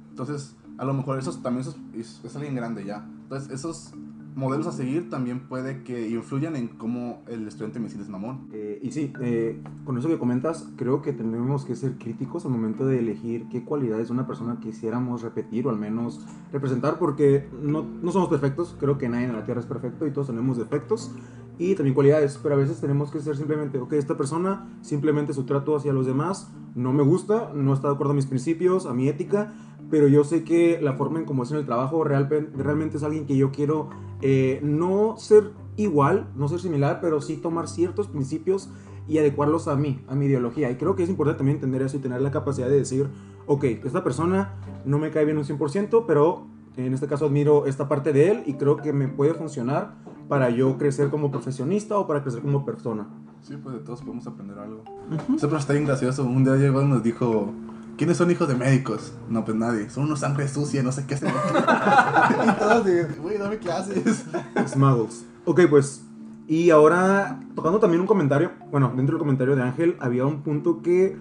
[0.10, 3.08] Entonces, a lo mejor eso también es, es alguien grande ya.
[3.24, 3.94] Entonces, esos
[4.38, 8.50] modelos a seguir también puede que influyan en cómo el estudiante medicina es mamón.
[8.54, 12.52] Eh, y sí, eh, con eso que comentas, creo que tenemos que ser críticos al
[12.52, 17.50] momento de elegir qué cualidades de una persona quisiéramos repetir o al menos representar, porque
[17.64, 20.56] no, no somos perfectos, creo que nadie en la Tierra es perfecto y todos tenemos
[20.58, 21.12] defectos
[21.58, 25.46] y también cualidades, pero a veces tenemos que ser simplemente, ok, esta persona, simplemente su
[25.46, 28.94] trato hacia los demás no me gusta, no está de acuerdo a mis principios, a
[28.94, 29.52] mi ética,
[29.90, 33.04] pero yo sé que la forma en cómo es en el trabajo real- realmente es
[33.04, 33.90] alguien que yo quiero
[34.22, 38.70] eh, no ser igual, no ser similar, pero sí tomar ciertos principios
[39.08, 40.70] y adecuarlos a mí, a mi ideología.
[40.72, 43.08] Y creo que es importante también entender eso y tener la capacidad de decir,
[43.46, 47.88] ok, esta persona no me cae bien un 100%, pero en este caso admiro esta
[47.88, 49.96] parte de él y creo que me puede funcionar
[50.28, 53.08] para yo crecer como profesionista o para crecer como persona.
[53.42, 54.84] Sí, pues de todos podemos aprender algo.
[55.38, 56.26] Siempre está bien gracioso.
[56.26, 57.50] Un día llegó y nos dijo,
[57.98, 59.14] ¿quiénes son hijos de médicos?
[59.30, 59.90] No, pues nadie.
[59.90, 61.30] Son unos sangre sucia, no sé qué hacen.
[62.48, 62.86] y todos
[63.20, 64.26] güey, dame clases.
[64.68, 65.26] Smuggles.
[65.46, 66.04] Ok, pues.
[66.48, 68.52] Y ahora, tocando también un comentario.
[68.72, 71.18] Bueno, dentro del comentario de Ángel había un punto que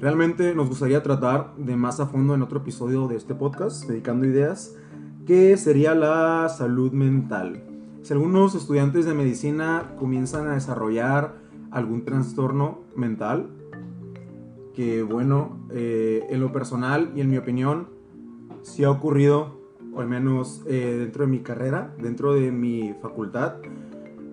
[0.00, 4.26] realmente nos gustaría tratar de más a fondo en otro episodio de este podcast, dedicando
[4.26, 4.74] ideas,
[5.26, 7.62] que sería la salud mental.
[8.02, 11.34] Si algunos estudiantes de medicina comienzan a desarrollar
[11.70, 13.50] algún trastorno mental,
[14.80, 17.90] que, bueno, eh, en lo personal y en mi opinión,
[18.62, 19.60] sí ha ocurrido,
[19.94, 23.56] al menos eh, dentro de mi carrera, dentro de mi facultad,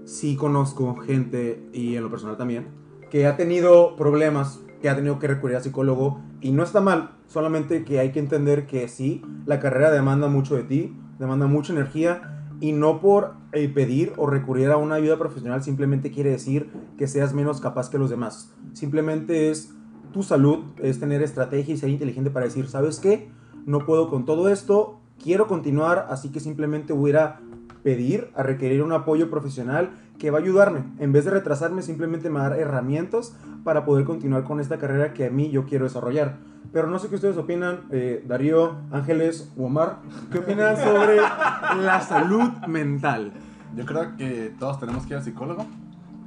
[0.06, 2.68] sí conozco gente, y en lo personal también,
[3.12, 7.18] que ha tenido problemas, que ha tenido que recurrir a psicólogo, y no está mal,
[7.26, 11.74] solamente que hay que entender que sí, la carrera demanda mucho de ti, demanda mucha
[11.74, 16.70] energía, y no por eh, pedir o recurrir a una ayuda profesional simplemente quiere decir
[16.98, 18.56] que seas menos capaz que los demás.
[18.74, 19.77] Simplemente es
[20.18, 23.30] tu salud, es tener estrategia y ser inteligente para decir, ¿sabes qué?
[23.68, 27.40] No puedo con todo esto, quiero continuar, así que simplemente voy a ir a
[27.84, 30.86] pedir, a requerir un apoyo profesional que va a ayudarme.
[30.98, 35.14] En vez de retrasarme, simplemente me va dar herramientas para poder continuar con esta carrera
[35.14, 36.38] que a mí yo quiero desarrollar.
[36.74, 40.00] Pero no sé qué ustedes opinan, eh, Darío, Ángeles o Omar,
[40.32, 43.34] ¿qué opinan sobre la salud mental?
[43.76, 45.68] Yo creo que todos tenemos que ir al psicólogo.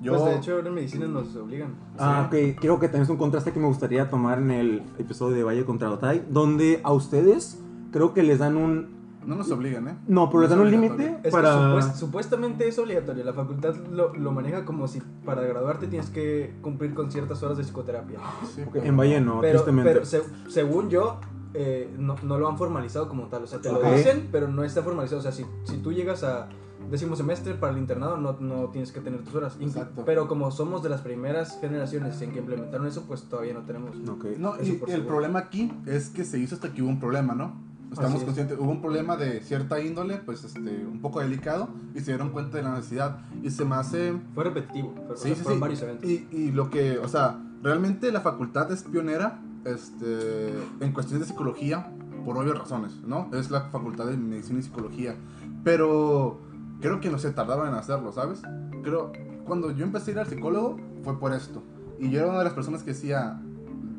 [0.01, 1.75] Yo, Pues de hecho ahora en medicina nos obligan.
[1.99, 2.59] Ah, ok.
[2.61, 5.65] Creo que también es un contraste que me gustaría tomar en el episodio de Valle
[5.65, 7.61] contra Otay, donde a ustedes
[7.93, 8.89] creo que les dan un...
[9.27, 9.99] no nos obligan, ¿eh?
[10.09, 11.55] No, pero les dan un límite para...
[11.77, 13.25] supuest- supuestamente es obligatorio.
[13.25, 17.59] La facultad lo, lo maneja como si para graduarte tienes que cumplir con ciertas horas
[17.59, 18.19] de psicoterapia.
[18.55, 19.93] Sí, Ok, pero- En Valle no, pero, tristemente.
[19.93, 21.21] pero se- según yo,
[21.53, 23.43] eh, no, no lo han formalizado como tal.
[23.43, 25.19] O sea, te lo dicen, pero no está formalizado.
[25.19, 26.49] O sea, si, si tú llegas a
[26.91, 29.57] décimo semestre para el internado, no, no tienes que tener tus horas.
[29.61, 30.03] Exacto.
[30.07, 33.97] Pero como somos de las primeras generaciones en que implementaron eso, pues todavía no tenemos.
[34.09, 34.25] Ok.
[34.39, 35.07] No, y el seguro.
[35.07, 37.69] problema aquí es que se hizo hasta que hubo un problema, ¿no?
[37.93, 38.25] Estamos es.
[38.25, 42.31] conscientes, hubo un problema de cierta índole, pues este, un poco delicado, y se dieron
[42.31, 43.19] cuenta de la necesidad.
[43.43, 44.15] Y se me hace.
[44.35, 44.95] Fue repetitivo.
[45.11, 45.59] O Sí, sea, sí, sí.
[45.59, 46.09] varios eventos.
[46.09, 51.33] Y, y lo que, o sea, realmente la facultad es pionera este, en cuestiones de
[51.33, 51.91] psicología,
[52.25, 53.29] por obvias razones, ¿no?
[53.33, 55.17] Es la facultad de medicina y psicología.
[55.65, 56.39] Pero
[56.81, 58.43] creo que no se tardaban en hacerlo, ¿sabes?
[58.83, 59.13] Creo,
[59.45, 61.63] cuando yo empecé a ir al psicólogo, fue por esto.
[61.99, 63.41] Y yo era una de las personas que decía,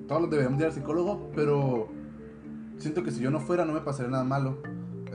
[0.07, 1.87] todos deberíamos ir al psicólogo, pero
[2.77, 4.57] siento que si yo no fuera no me pasaría nada malo.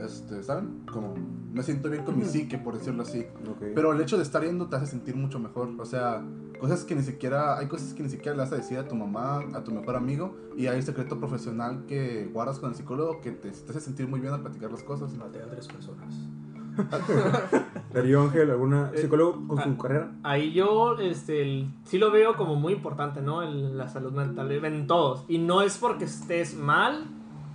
[0.03, 0.85] Este, ¿saben?
[0.91, 1.15] Como
[1.51, 3.25] me siento bien con mi psique, por decirlo así.
[3.49, 3.63] Ok.
[3.73, 5.69] Pero el hecho de estar yendo te hace sentir mucho mejor.
[5.79, 6.23] O sea,
[6.59, 8.95] cosas que ni siquiera, hay cosas que ni siquiera le vas a decir a tu
[8.95, 13.31] mamá, a tu mejor amigo, y hay secreto profesional que guardas con el psicólogo que
[13.31, 15.13] te, te hace sentir muy bien al platicar las cosas.
[15.15, 16.13] Maté a tres personas.
[17.93, 19.77] Darío Ángel, ¿alguna Eh, psicólogo con su ah.
[19.81, 20.11] carrera?
[20.23, 23.41] Ahí yo este, el- sí lo veo como muy importante, ¿no?
[23.41, 25.25] El- la salud mental, en todos.
[25.27, 27.05] Y no es porque estés mal,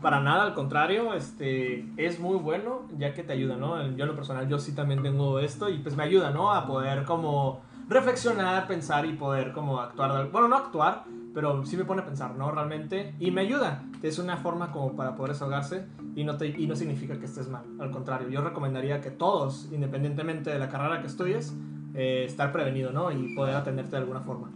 [0.00, 3.76] para nada, al contrario, este, es muy bueno, ya que te ayuda, ¿no?
[3.96, 6.52] Yo en lo personal, yo sí también tengo esto y pues me ayuda, ¿no?
[6.52, 10.30] A poder como reflexionar, pensar y poder como actuar.
[10.32, 12.50] Bueno, no actuar, pero sí me pone a pensar, ¿no?
[12.50, 13.14] Realmente.
[13.18, 13.84] Y me ayuda.
[14.02, 17.48] Es una forma como para poder desahogarse y no, te, y no significa que estés
[17.48, 17.64] mal.
[17.78, 21.54] Al contrario, yo recomendaría que todos, independientemente de la carrera que estudies,
[21.94, 23.10] eh, estar prevenido, ¿no?
[23.10, 24.50] Y poder atenderte de alguna forma.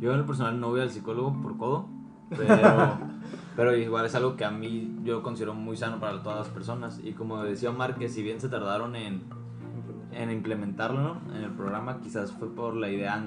[0.00, 1.88] Yo en lo personal no voy al psicólogo por codo,
[2.30, 2.98] pero,
[3.56, 7.00] pero igual es algo que a mí yo considero muy sano para todas las personas.
[7.02, 9.22] Y como decía Omar, que si bien se tardaron en,
[10.12, 11.34] en implementarlo ¿no?
[11.34, 13.24] en el programa, quizás fue por la idea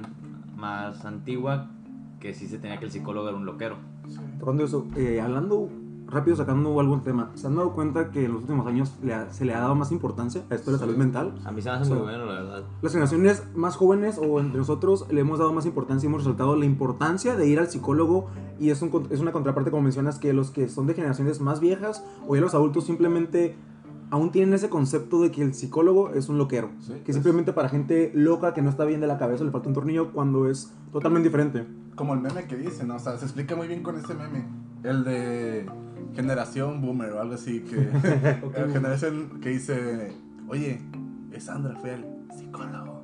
[0.55, 1.69] más antigua
[2.25, 3.75] que sí se tenía que el psicólogo era un loquero.
[4.39, 5.69] Tocando eso, eh, hablando
[6.07, 9.31] rápido, sacando algún tema, ¿se han dado cuenta que en los últimos años le ha-
[9.31, 11.33] se le ha dado más importancia a esto de la salud mental?
[11.45, 11.91] A mí se me hace Sí.
[11.93, 12.63] muy bueno, la verdad.
[12.81, 16.55] Las generaciones más jóvenes o entre nosotros le hemos dado más importancia y hemos resaltado
[16.55, 18.27] la importancia de ir al psicólogo
[18.59, 21.59] y es, un es una contraparte como mencionas que los que son de generaciones más
[21.59, 23.55] viejas o ya los adultos simplemente
[24.11, 26.69] aún tienen ese concepto de que el psicólogo es un loquero.
[26.79, 29.51] Sí, que es- simplemente para gente loca que no está bien de la cabeza le
[29.51, 31.65] falta un tornillo cuando es totalmente diferente.
[31.95, 32.95] Como el meme que dicen, ¿no?
[32.95, 34.45] O sea, se explica muy bien con ese meme.
[34.83, 35.65] El de
[36.13, 37.75] generación boomer o algo así, que...
[38.55, 40.13] el generación que dice,
[40.47, 40.81] oye,
[41.31, 42.05] es Sandra fue al
[42.37, 42.95] psicólogo.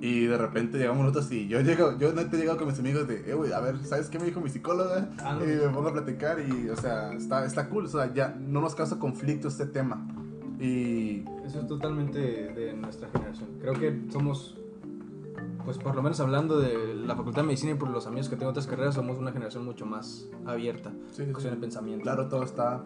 [0.00, 3.06] Y de repente llegamos nosotros y yo llego, yo no he llegado con mis amigos
[3.08, 5.08] de, eh, güey, a ver, ¿sabes qué me dijo mi psicóloga?
[5.18, 8.36] Ah, Y me pongo a platicar y, o sea, está, está cool, o sea, ya
[8.38, 10.06] no nos causa conflicto este tema.
[10.64, 13.50] Y Eso es totalmente de nuestra generación.
[13.60, 14.56] Creo que somos,
[15.64, 18.36] pues por lo menos hablando de la Facultad de Medicina y por los amigos que
[18.36, 20.92] tengo en otras carreras, somos una generación mucho más abierta.
[21.12, 22.02] sí, en cuestión de pensamiento.
[22.02, 22.84] claro, todo está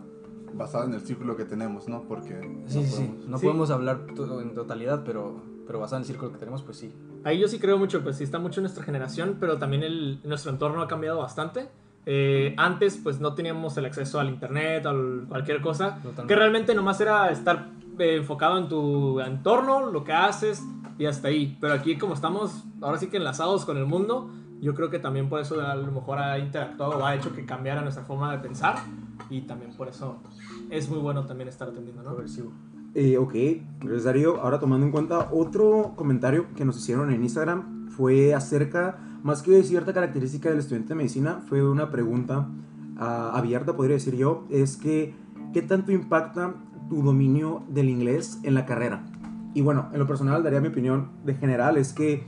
[0.55, 2.03] basado en el círculo que tenemos, ¿no?
[2.05, 2.97] Porque Sí, no sí, sí.
[3.05, 3.47] podemos- No Sí.
[3.47, 6.91] podemos hablar to- en totalidad, pero, pero basado en el círculo que tenemos, pues sí.
[7.23, 10.51] Ahí yo sí creo mucho, pues sí está mucho nuestra generación, pero también el, nuestro
[10.51, 11.69] entorno ha cambiado bastante.
[12.11, 16.27] Eh, antes pues no teníamos el acceso al internet o cualquier cosa, Totalmente.
[16.27, 17.69] que realmente nomás era estar
[17.99, 20.65] eh, enfocado en tu entorno, lo que haces
[20.99, 21.59] y hasta ahí.
[21.61, 24.31] Pero aquí como estamos ahora sí que enlazados con el mundo,
[24.63, 27.45] yo creo que también por eso a lo mejor ha interactuado o ha hecho que
[27.45, 28.77] cambiara nuestra forma de pensar
[29.29, 30.17] y también por eso
[30.71, 32.13] es muy bueno también estar atendiendo, ¿no?
[32.13, 32.53] Progresivo.
[32.95, 33.35] Eh, ok,
[33.81, 34.41] gracias Darío.
[34.41, 39.63] Ahora tomando en cuenta otro comentario que nos hicieron en Instagram fue acerca, más que
[39.63, 42.49] cierta característica del estudiante de medicina, fue una pregunta
[42.99, 45.15] ah, abierta, podría decir yo, es que,
[45.53, 46.55] ¿qué tanto impacta
[46.89, 49.05] tu dominio del inglés en la carrera?
[49.55, 52.25] Y bueno, en lo personal daría mi opinión de general, es que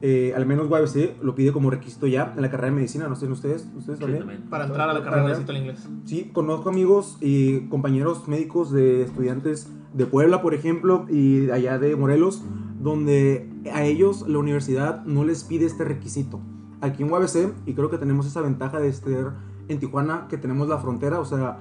[0.00, 3.14] eh, al menos UABC lo pide como requisito ya en la carrera de medicina, no
[3.14, 4.18] sé ustedes, ustedes Sí, también.
[4.20, 4.42] también.
[4.50, 5.88] Para entrar a la carrera necesito el inglés.
[6.04, 11.96] Sí, conozco amigos y compañeros médicos de estudiantes de Puebla, por ejemplo, y allá de
[11.96, 12.42] Morelos,
[12.80, 16.40] donde a ellos la universidad no les pide este requisito.
[16.80, 19.36] Aquí en UABC, y creo que tenemos esa ventaja de estar
[19.68, 21.60] en Tijuana, que tenemos la frontera, o sea,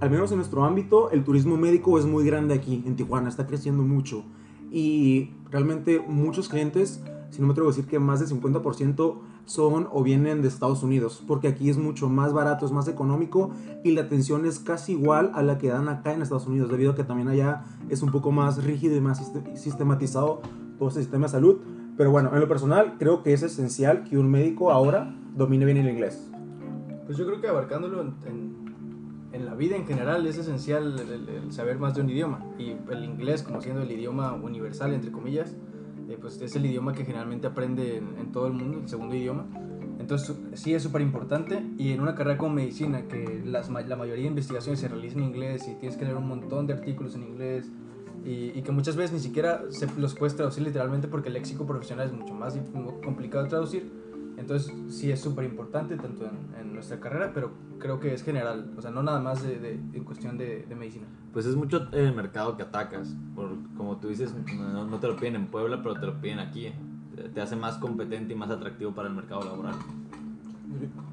[0.00, 3.46] al menos en nuestro ámbito, el turismo médico es muy grande aquí en Tijuana, está
[3.46, 4.24] creciendo mucho.
[4.70, 9.88] Y realmente muchos clientes, si no me atrevo a decir que más del 50% son
[9.92, 13.50] o vienen de Estados Unidos, porque aquí es mucho más barato, es más económico
[13.84, 16.92] y la atención es casi igual a la que dan acá en Estados Unidos, debido
[16.92, 20.42] a que también allá es un poco más rígido y más siste- sistematizado
[20.78, 21.58] todo ese sistema de salud.
[21.96, 25.78] Pero bueno, en lo personal creo que es esencial que un médico ahora domine bien
[25.78, 26.30] el inglés.
[27.06, 31.94] Pues yo creo que abarcándolo en, la vida en general es esencial el, saber más
[31.94, 32.44] de un idioma.
[32.58, 35.56] Y el inglés, como siendo el idioma universal, entre comillas,
[36.20, 39.46] pues es el idioma que generalmente aprende en, todo el mundo, el segundo idioma.
[39.98, 41.64] Entonces sí es súper importante.
[41.76, 45.28] Y en una carrera como medicina, que las, la mayoría de investigaciones se realizan en
[45.28, 47.70] inglés y tienes que leer un montón de artículos en inglés.
[48.24, 51.66] Y, y que muchas veces ni siquiera se los puedes traducir literalmente porque el léxico
[51.66, 52.58] profesional es mucho más
[53.04, 54.07] complicado de traducir.
[54.38, 58.72] Entonces sí es súper importante tanto en, en nuestra carrera, pero creo que es general,
[58.76, 61.06] o sea, no nada más de, de- en cuestión de, de medicina.
[61.32, 63.14] Pues es mucho el mercado que atacas.
[63.34, 66.38] Por, como tú dices, no, no te lo piden en Puebla, pero te lo piden
[66.38, 66.72] aquí.
[67.34, 69.74] Te- hace más competente y más atractivo para el mercado laboral.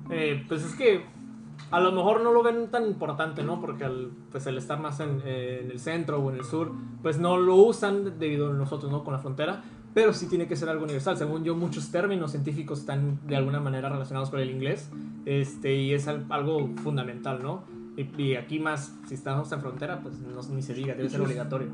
[0.10, 1.04] Eh, pues es que
[1.72, 3.60] a lo mejor no lo ven tan importante, ¿no?
[3.60, 6.72] Porque al, pues al estar más en, eh, en el centro o en el sur,
[7.02, 9.04] pues no lo usan debido a nosotros, ¿no?
[9.04, 9.64] Con la frontera.
[9.96, 11.18] Pero sí tiene que ser algo universal.
[11.18, 14.90] Según yo, muchos términos científicos están de alguna manera relacionados con el inglés.
[15.26, 17.64] Este, y es al- algo fundamental, ¿no?
[17.98, 21.22] Y, y aquí más, si estamos en frontera, pues no, ni se diga, debe ser
[21.22, 21.70] obligatorio.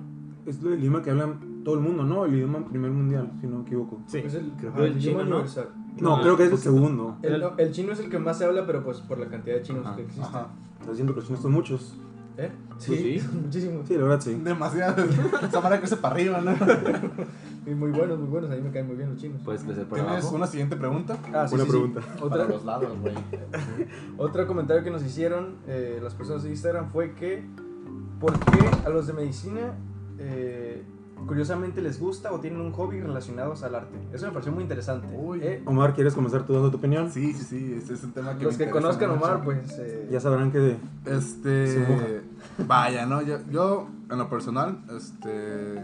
[0.46, 2.26] Es el idioma que hablan todo el mundo, ¿no?
[2.26, 4.00] El idioma primer mundial, si no me equivoco.
[4.08, 4.20] Sí.
[4.20, 5.36] Es el, Creo el el idioma chino, ¿no?
[5.38, 5.70] universal.
[6.00, 7.18] No, Ah, creo que es el segundo.
[7.24, 9.56] El, no, el chino es el que más se habla, pero pues por la cantidad
[9.58, 10.26] de chinos Ajá, que existen.
[10.26, 10.48] Ajá.
[10.74, 11.96] Estás diciendo que los chinos son muchos.
[12.38, 12.50] ¿Eh?
[12.70, 13.20] Pues sí.
[13.44, 13.88] muchísimos.
[13.88, 14.36] Sí, la verdad sí.
[14.36, 15.04] Demasiado.
[15.04, 16.52] Esa manera crece para arriba, ¿no?
[17.65, 18.50] Y muy buenos, muy buenos.
[18.50, 19.39] A mí me caen muy bien los chinos.
[19.45, 20.36] Puedes crecer para ¿Tienes abajo.
[20.36, 21.17] una siguiente pregunta?
[21.34, 21.69] Ah, sí, sí, sí.
[21.69, 22.02] pregunta.
[22.19, 23.13] Otra, Para los lados, güey.
[24.17, 27.43] Otro comentario que nos hicieron eh, las personas de Instagram fue que
[28.19, 29.76] ¿por qué a los de medicina
[30.17, 30.84] eh,
[31.28, 33.98] curiosamente les gusta o tienen un hobby relacionados al arte?
[34.14, 35.08] Eso me pareció muy interesante.
[35.16, 35.40] Uy.
[35.42, 37.12] Eh, Omar, ¿quieres comenzar tú dando tu opinión?
[37.12, 37.74] Sí, sí, sí.
[37.78, 39.14] Este es un tema que los me que conozcan a.
[39.14, 39.78] Omar, pues...
[39.80, 42.22] eh, Ya sabrán que Este.
[42.68, 43.22] Vaya, ¿no?
[43.22, 45.82] Yo, yo, en lo personal, este.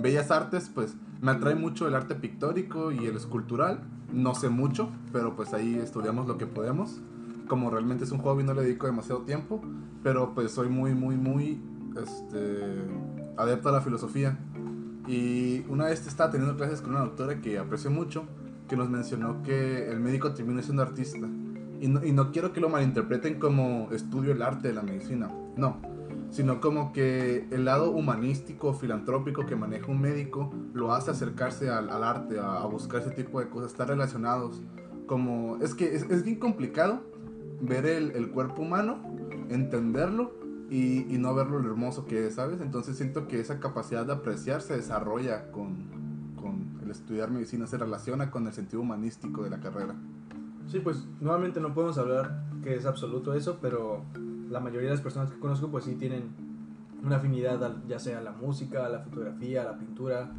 [0.00, 3.80] Bellas artes, pues me atrae mucho el arte pictórico y el escultural.
[4.12, 7.00] No sé mucho, pero pues ahí estudiamos lo que podemos.
[7.48, 9.60] Como realmente es un hobby, no le dedico demasiado tiempo.
[10.02, 11.60] Pero pues soy muy, muy, muy.
[11.96, 12.84] Este.
[13.36, 14.38] Adepto a la filosofía.
[15.06, 18.24] Y una vez estaba teniendo clases con una doctora que aprecio mucho,
[18.68, 21.26] que nos mencionó que el médico termina siendo artista.
[21.80, 25.30] Y no, y no quiero que lo malinterpreten como estudio el arte de la medicina,
[25.56, 25.76] no,
[26.30, 31.90] sino como que el lado humanístico, filantrópico que maneja un médico lo hace acercarse al,
[31.90, 34.62] al arte, a, a buscar ese tipo de cosas, estar relacionados.
[35.06, 37.02] Como, es que es, es bien complicado
[37.60, 39.00] ver el, el cuerpo humano,
[39.50, 40.32] entenderlo
[40.70, 42.60] y, y no verlo lo hermoso que es, ¿sabes?
[42.60, 45.76] Entonces siento que esa capacidad de apreciar se desarrolla con,
[46.40, 49.94] con el estudiar medicina, se relaciona con el sentido humanístico de la carrera.
[50.66, 54.04] Sí, pues nuevamente no podemos hablar que es absoluto eso, pero
[54.50, 56.24] la mayoría de las personas que conozco pues sí tienen
[57.04, 60.32] una afinidad ya sea a la música, a la fotografía, a la pintura.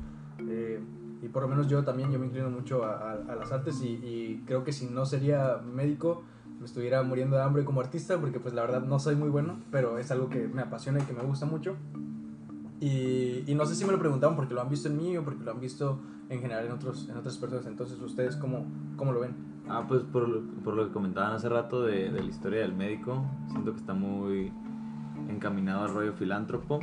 [0.47, 0.81] eh,
[1.21, 3.81] y por lo menos yo también, yo me inclino mucho a, a- a las artes
[3.81, 6.23] y, y creo que si no sería médico
[6.59, 9.57] me estuviera muriendo de hambre como artista porque pues la verdad no soy muy bueno,
[9.71, 11.75] pero es algo que me apasiona y que me gusta mucho.
[12.79, 15.23] Y, y no sé si me lo preguntaron porque lo han visto en mí o
[15.23, 17.65] porque lo han visto en general en, otros, en otras personas.
[17.65, 18.65] Entonces, ¿ustedes cómo,
[18.95, 19.31] cómo lo ven?
[19.69, 22.73] Ah, pues por, lo- por lo que comentaban hace rato de, de la historia del
[22.75, 24.51] médico, siento que está muy
[25.27, 26.79] encaminado al rollo filántropo,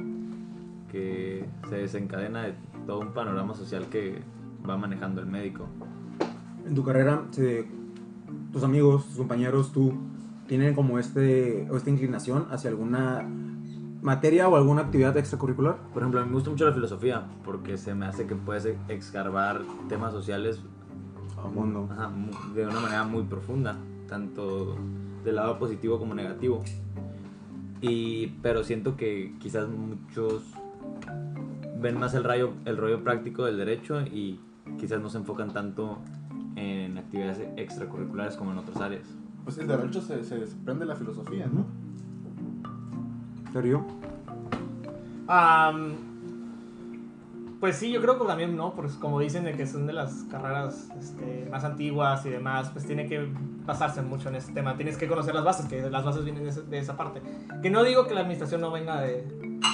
[0.90, 2.54] que se desencadena de
[2.86, 4.20] todo un panorama social que
[4.68, 5.66] va manejando el médico.
[6.66, 7.66] En tu carrera, se-
[8.52, 9.92] tus amigos, tus compañeros, tú,
[10.46, 13.26] tienen como este, o esta inclinación hacia alguna
[14.02, 15.78] materia o alguna actividad extracurricular.
[15.92, 18.66] Por ejemplo, a mí me gusta mucho la filosofía, porque se me hace que puedes
[18.88, 20.60] excarbar temas sociales
[21.38, 21.88] A fondo.
[21.90, 23.76] ajá, mu- de una manera muy profunda,
[24.08, 24.76] tanto
[25.24, 26.62] del lado positivo como negativo.
[27.80, 30.42] Y, pero siento que quizás muchos
[31.80, 34.40] ven más el, rayo, el rollo práctico del derecho y
[34.78, 35.98] quizás no se enfocan tanto
[36.56, 39.06] en actividades extracurriculares como en otras áreas.
[39.44, 41.66] Pues el derecho se, se desprende de la filosofía, ¿no?
[43.52, 43.84] ¿Serio?
[45.26, 46.13] Am,
[47.64, 48.74] pues sí, yo creo que también, ¿no?
[48.74, 52.84] Pues como dicen de que son de las carreras este, más antiguas y demás, pues
[52.86, 53.26] tiene que
[53.64, 54.76] basarse mucho en ese tema.
[54.76, 57.22] Tienes que conocer las bases, que las bases vienen de, ese- de esa parte.
[57.62, 59.26] Que no digo que la administración no venga de,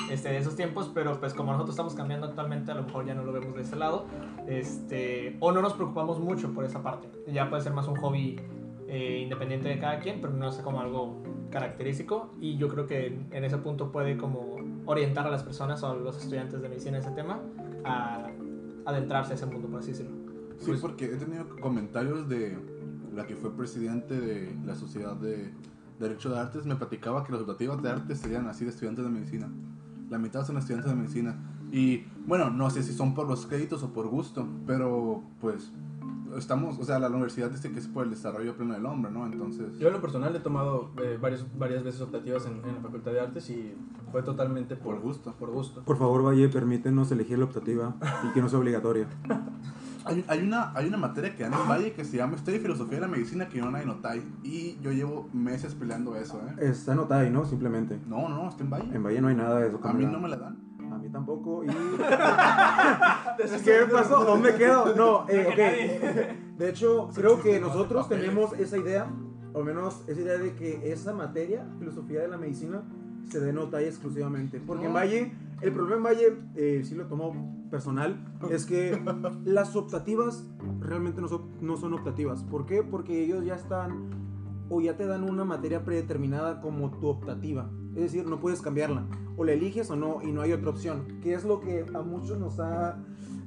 [0.09, 3.15] este, de esos tiempos, pero pues como nosotros estamos cambiando actualmente, a lo mejor ya
[3.15, 4.07] no lo vemos de ese lado.
[4.47, 7.09] Este, o no nos preocupamos mucho por esa parte.
[7.33, 8.39] Ya puede ser más un hobby
[8.87, 13.19] eh, independiente de cada quien, pero no sé como algo característico y yo creo que
[13.33, 16.99] en ese punto puede como orientar a las personas o a los estudiantes de medicina
[16.99, 17.41] en ese tema
[17.85, 18.29] a
[18.87, 20.13] adentrarse a ese mundo, por así decirlo.
[20.59, 22.59] Sí, Pues- porque he tenido comentarios de
[23.15, 25.53] la que fue presidente de la Sociedad de
[25.99, 26.67] Derecho de Artes.
[26.67, 29.49] Me platicaba que las optativas de arte serían así de estudiantes de medicina.
[30.11, 31.37] La mitad son estudiantes de medicina.
[31.73, 35.71] Y bueno, no sé si son por los créditos o por gusto, pero pues
[36.37, 39.27] estamos, o sea, la universidad dice que es por el desarrollo pleno del hombre, ¿no?
[39.27, 42.81] Entonces, Yo en lo personal he tomado eh, varios, varias veces optativas en, en la
[42.81, 43.75] Facultad de Artes y
[44.11, 45.35] fue totalmente por, por gusto.
[45.39, 45.83] Por gusto.
[45.83, 47.95] Por favor, Valle, permítenos elegir la optativa
[48.29, 49.07] y que no sea obligatoria.
[50.03, 52.63] Hay, hay una, hay una materia que dan en Valle que se llama Historia y
[52.63, 54.23] Filosofía de la Medicina que no hay en Otay.
[54.43, 56.71] Y yo llevo meses peleando eso, ¿eh?
[56.71, 57.45] Está en Otay, ¿no?
[57.45, 58.01] Simplemente.
[58.07, 58.95] No, no, está en Valle.
[58.95, 59.79] En Valle no hay nada de eso.
[59.83, 60.70] A mí no me la dan.
[61.01, 61.65] Mí tampoco.
[61.65, 61.69] Y...
[63.65, 64.25] ¿Qué pasó?
[64.25, 64.95] ¿Dónde quedo?
[65.01, 66.59] No, eh, ok.
[66.59, 69.11] De hecho, creo que nosotros tenemos esa idea,
[69.53, 72.83] o menos esa idea de que esa materia, filosofía de la medicina,
[73.31, 74.61] se denota ahí exclusivamente.
[74.61, 74.95] Porque en.
[74.95, 75.33] Valle,
[75.63, 78.19] el problema en Valle, eh, sí lo tomo personal,
[78.51, 79.01] es que
[79.45, 80.45] las optativas
[80.81, 82.43] realmente no son, no son optativas.
[82.43, 82.83] ¿Por qué?
[82.83, 84.11] Porque ellos ya están
[84.69, 87.71] o ya te dan una materia predeterminada como tu optativa.
[87.95, 89.07] Es decir, no puedes cambiarla.
[89.37, 91.21] O la eliges o no y no hay otra opción.
[91.23, 92.99] Que es lo que a muchos nos ha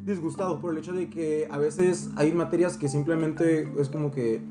[0.06, 4.42] disgustado por el hecho de que a veces hay materias que simplemente es como que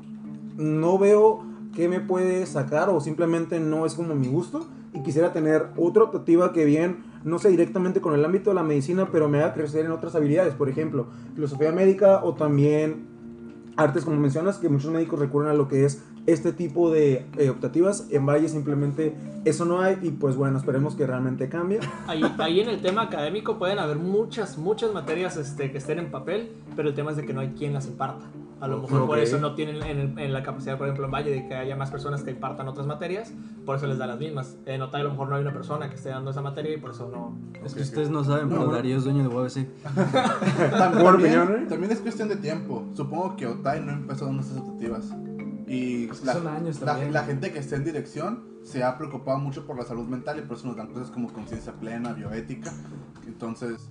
[0.57, 1.43] no veo
[1.75, 6.03] qué me puede sacar o simplemente no es como mi gusto y quisiera tener otra
[6.03, 9.53] optativa que bien no sea directamente con el ámbito de la medicina pero me haga
[9.53, 13.07] crecer en otras habilidades por ejemplo filosofía médica o también
[13.75, 17.49] artes como mencionas que muchos médicos recurren a lo que es este tipo de eh,
[17.49, 19.13] optativas en Valle simplemente
[19.45, 23.03] eso no hay y pues bueno esperemos que realmente cambie Ahí, ahí en el tema
[23.03, 27.17] académico pueden haber muchas, muchas materias este, que estén en papel, pero el tema es
[27.17, 28.25] de que no hay quien las imparta.
[28.59, 31.31] A lo mejor por eso no tienen en, en la capacidad, por ejemplo, en Valle,
[31.31, 33.33] de que haya más personas que impartan otras materias,
[33.65, 34.55] por eso les da las mismas.
[34.65, 36.77] En Otay a lo mejor no hay una persona que esté dando esa materia y
[36.77, 37.37] por eso no...
[37.65, 38.77] Es que ustedes no saben, pero No, bueno.
[38.77, 39.67] Darío es dueño de UABC.
[40.77, 41.65] También, ¿eh?
[41.67, 42.85] también es cuestión de tiempo.
[42.93, 45.13] Supongo que Otay no empezó dando esas optativas.
[45.67, 47.13] Y la, son años la- también.
[47.13, 50.41] la gente que está en dirección se ha preocupado mucho por la salud mental y
[50.41, 52.71] por eso nos dan cosas como conciencia plena, bioética.
[53.27, 53.89] Entonces,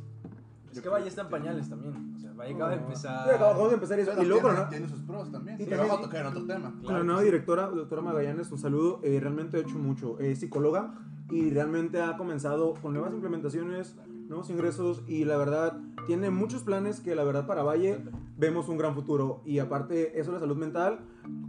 [0.72, 2.14] Es que Valle está en pañales también.
[2.16, 3.24] O sea, Valle acaba de empezar.
[3.28, 4.68] Sí, acabamos de empezar eso pero y luego tiene, ¿no?
[4.70, 5.56] tiene sus pros también.
[5.60, 6.74] Y Sí, también- vamos a tocar en otro tema.
[6.82, 9.00] Con la nueva directora, doctora Magallanes, un saludo.
[9.02, 10.18] Eh, realmente ha hecho mucho.
[10.18, 10.94] Es psicóloga
[11.30, 13.96] y realmente ha comenzado con nuevas implementaciones,
[14.32, 18.02] nuevos ingresos y la verdad tiene muchos planes que la verdad para Valle
[18.38, 19.42] vemos un gran futuro.
[19.44, 21.00] Y aparte eso de la salud mental,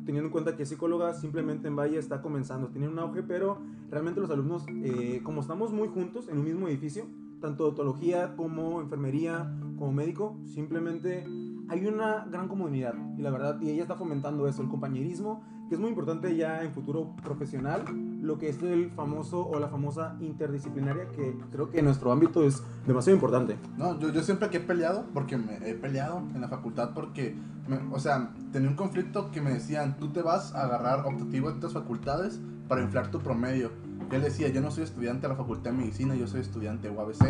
[0.06, 3.58] teniendo en cuenta que psicóloga simplemente en Valle está comenzando, tiene un auge, pero
[3.90, 7.06] realmente los alumnos, eh, como estamos muy juntos en un mismo edificio,
[7.40, 11.26] tanto odontología como enfermería, como médico, simplemente
[11.70, 12.96] hay una gran comunidad.
[13.18, 16.64] Y la verdad, y ella está fomentando eso, el compañerismo, que es muy importante ya
[16.64, 17.86] en futuro profesional,
[18.24, 22.44] lo que es el famoso o la famosa interdisciplinaria, que creo que en nuestro ámbito
[22.44, 23.58] es demasiado importante.
[23.78, 27.36] No, yo, yo siempre que he peleado, porque me he peleado en la facultad, porque,
[27.68, 31.52] me- o sea, tenía un conflicto que me decían, tú te vas a agarrar optativo
[31.52, 33.72] de tus facultades para inflar tu promedio.
[34.10, 36.90] Yo le decía, yo no soy estudiante de la Facultad de Medicina, yo soy estudiante
[36.90, 37.24] de UABC.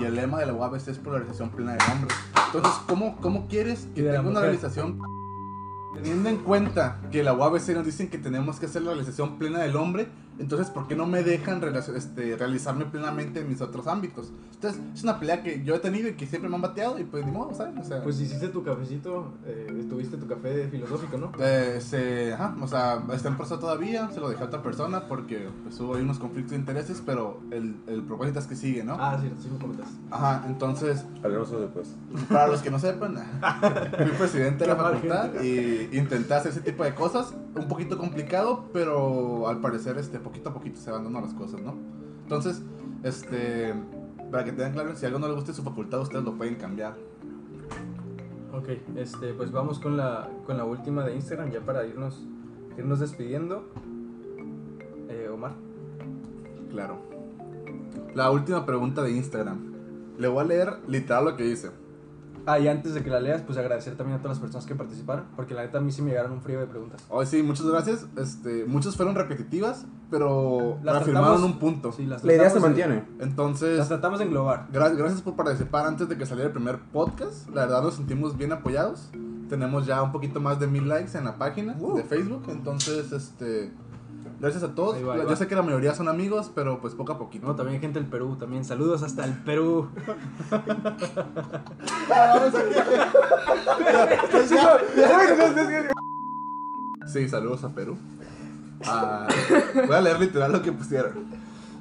[0.00, 2.14] Y el lema de la UABC es polarización plena del hombre.
[2.46, 4.98] Entonces, ¿cómo, cómo quieres que tenga una realización?
[5.94, 9.58] Teniendo en cuenta que la UABC nos dicen que tenemos que hacer la realización plena
[9.58, 10.08] del hombre,
[10.40, 11.60] entonces ¿por qué no me dejan
[11.94, 14.32] este, realizarme plenamente en mis otros ámbitos?
[14.54, 17.04] Entonces es una pelea que yo he tenido y que siempre me han bateado y
[17.04, 17.74] pues ni modo, ¿sabes?
[17.80, 21.32] O sea, Pues hiciste tu cafecito, eh, tuviste tu café filosófico, ¿no?
[21.38, 25.06] eh, se, ajá, o sea, está en proceso todavía, se lo dejé a otra persona
[25.08, 28.82] porque pues, hubo ahí unos conflictos de intereses, pero el, el propósito es que sigue,
[28.84, 28.96] ¿no?
[28.98, 29.94] Ah, sí, sí me comentaste.
[30.10, 31.88] Ajá, entonces, Hablaremos eso después.
[32.28, 33.16] para los que no sepan,
[33.96, 38.66] fui presidente de la facultad y intenté hacer ese tipo de cosas, un poquito complicado,
[38.72, 41.74] pero al parecer este, poquito a poquito se van dando las cosas, ¿no?
[42.22, 42.62] Entonces,
[43.02, 43.74] este,
[44.30, 46.54] para que tengan claro, si algo no les gusta de su facultad, ustedes lo pueden
[46.54, 46.96] cambiar.
[48.52, 52.24] Ok, este, pues vamos con la, con la última de Instagram ya para irnos,
[52.78, 53.64] irnos despidiendo.
[55.08, 55.52] Eh, Omar.
[56.70, 56.98] Claro.
[58.14, 59.72] La última pregunta de Instagram.
[60.18, 61.70] Le voy a leer literal lo que dice.
[62.50, 64.74] Ah, y antes de que la leas, pues agradecer también a todas las personas que
[64.74, 67.04] participaron, porque la neta a mí sí me llegaron un frío de preguntas.
[67.08, 68.06] Hoy sí, muchas gracias.
[68.16, 71.92] Este, muchas fueron repetitivas, pero Las reafirmaron tratamos- un punto.
[71.92, 73.04] Sí, las La idea se mantiene.
[73.20, 74.68] Entonces, Las tratamos de englobar.
[74.72, 77.48] gra- gracias por participar antes de que saliera el primer podcast.
[77.50, 79.10] La verdad nos sentimos bien apoyados.
[79.48, 81.96] Tenemos ya un poquito más de mil likes en la página Uh.
[81.96, 82.44] de Facebook.
[82.48, 83.72] Entonces, este,
[84.40, 84.96] gracias a todos.
[84.96, 87.46] Ahí va, ahí Yo sé que la mayoría son amigos, pero pues poco a poquito.
[87.46, 88.64] No, también hay gente del Perú, también.
[88.64, 89.88] Saludos hasta el Perú.
[97.06, 97.96] Sí, saludos a Perú.
[98.86, 99.26] Ah,
[99.74, 101.12] voy a leer literal lo que pusieron.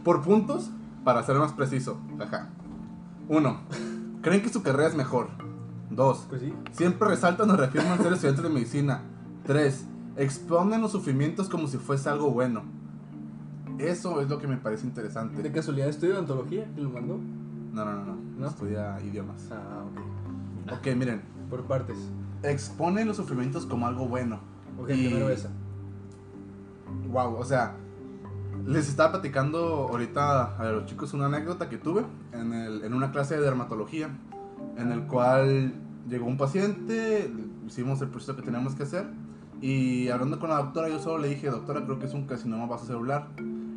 [0.03, 0.69] Por puntos,
[1.03, 1.97] para ser más preciso.
[2.19, 2.49] Ajá.
[3.27, 3.59] Uno,
[4.21, 5.29] creen que su carrera es mejor.
[5.89, 6.53] Dos, Pues sí.
[6.71, 9.01] siempre resaltan o reafirman ser estudiantes de medicina.
[9.45, 9.85] Tres,
[10.23, 12.63] exponen los sufrimientos como si fuese algo bueno.
[13.77, 15.51] Eso es lo que me parece ¿De interesante.
[15.51, 16.65] casualidad estudio odontología?
[16.73, 17.17] ¿Quién lo mandó?
[17.73, 18.17] No, no, no, no.
[18.37, 18.47] ¿No?
[18.47, 19.47] Estudia idiomas.
[19.51, 20.73] Ah, ok.
[20.79, 21.21] Ok, miren.
[21.49, 21.97] Por partes.
[22.43, 24.39] Exponen los sufrimientos como algo bueno.
[24.79, 25.49] Ok, Y- primero esa.
[27.09, 27.75] Wow, o sea,
[28.65, 32.03] les estaba platicando ahorita a los chicos una anécdota que tuve
[32.33, 34.09] en, el- en una clase de dermatología,
[34.77, 35.73] en el cual
[36.07, 37.31] llegó un paciente,
[37.67, 39.07] hicimos el proceso que teníamos que hacer,
[39.61, 42.65] y hablando con la doctora, yo solo le dije, doctora, creo que es un carcinoma
[42.65, 43.27] vasocelular.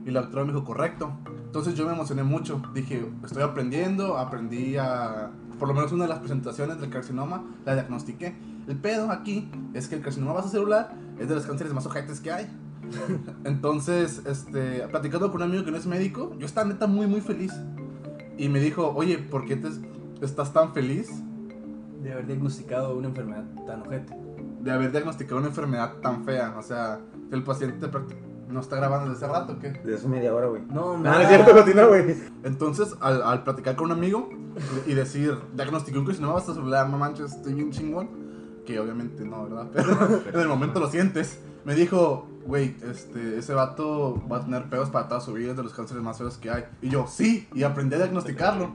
[0.05, 1.13] Y la doctora me dijo, correcto.
[1.45, 2.63] Entonces yo me emocioné mucho.
[2.75, 5.31] Dije, estoy aprendiendo, aprendí a...
[5.59, 8.35] Por lo menos una de las presentaciones del carcinoma la diagnostiqué.
[8.69, 12.33] El pedo aquí es que el carcinoma vasocelular es de los cánceres más ojetes que
[12.33, 12.47] hay.
[13.45, 17.21] Entonces, este, platicando con un amigo que no es médico, yo estaba neta muy, muy
[17.21, 17.53] feliz.
[18.39, 19.69] Y me dijo, oye, ¿por qué te
[20.23, 21.11] estás tan feliz
[22.03, 24.17] De haber diagnosticado una enfermedad tan ojete.
[24.63, 26.55] De haber diagnosticado una enfermedad tan fea?
[26.59, 27.01] O sea,
[27.31, 27.89] el paciente
[28.49, 29.71] no está grabando desde hace rato, ¿qué?
[29.71, 30.63] De eso media hora, güey.
[30.69, 31.23] No, Ah, no mames.
[31.23, 32.17] es cierto, continúa, güey.
[32.45, 34.29] Entonces, al, al platicar con un amigo
[34.87, 38.23] y decir, diagnostiqué un carcinoma vasocelular, no manches, estoy bien chingón.
[38.67, 39.69] Que obviamente no, ¿verdad?
[40.25, 41.41] Pero en el momento lo sientes.
[41.65, 45.57] Me dijo, güey, este, ese vato va a tener pedos para toda su vida, es
[45.57, 46.65] de los cánceres más feos que hay.
[46.83, 48.71] Y yo, sí, y aprendí a diagnosticarlo.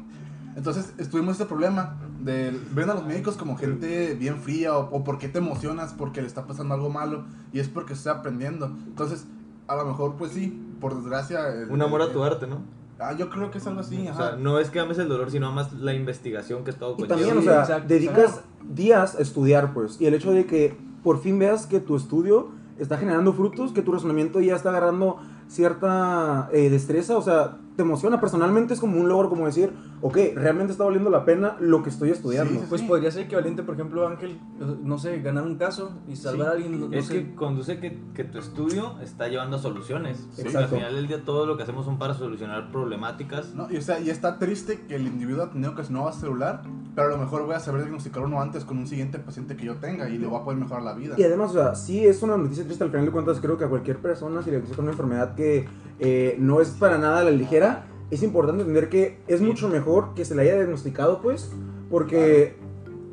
[0.58, 5.04] Entonces, estuvimos este problema de ven a los médicos como gente bien fría o, o
[5.04, 8.66] por qué te emocionas porque le está pasando algo malo y es porque estoy aprendiendo.
[8.88, 9.26] Entonces,
[9.68, 11.48] a lo mejor, pues sí, por desgracia.
[11.54, 12.62] el- Un amor a el- tu arte, ¿no?
[13.00, 14.30] Ah, yo creo que es algo así, O ajá.
[14.30, 17.16] sea, no es que ames el dolor, sino amas la investigación que todo Y conlleva.
[17.16, 20.02] también, o sea, exacto, dedicas días a estudiar, pues.
[20.02, 22.50] Y el hecho de que por fin veas que tu estudio
[22.80, 27.84] está generando frutos, que tu razonamiento ya está agarrando cierta eh, destreza, o sea, te
[27.84, 28.20] emociona.
[28.20, 29.72] Personalmente es como un logro, como decir,
[30.02, 32.52] ok, realmente está valiendo la pena lo que estoy estudiando.
[32.52, 34.38] Sí, sí, Pues podría ser equivalente, por ejemplo, Ángel,
[34.84, 36.80] no sé, ganar un caso y salvar a alguien.
[36.80, 37.14] No, no Es sé.
[37.14, 40.28] que conduce que, que tu estudio está llevando a soluciones.
[40.36, 43.54] Porque al final del día todo lo que hacemos son para solucionar problemáticas.
[43.54, 46.64] No, y, o sea, y está triste que el individuo ha tenido carcinoma celular,
[46.96, 49.66] pero a lo mejor voy a saber diagnosticar uno antes con un siguiente paciente que
[49.66, 51.14] yo tenga y le voy a poder mejorar la vida.
[51.18, 53.40] Y además, o sea, sí es una noticia triste al final de cuentas.
[53.40, 55.68] Creo que a cualquier persona, si le diagnostica una enfermedad que
[56.00, 57.67] eh, no es para nada a la ligera,
[58.10, 61.52] es importante entender que es mucho mejor que se le haya diagnosticado, pues,
[61.90, 62.56] porque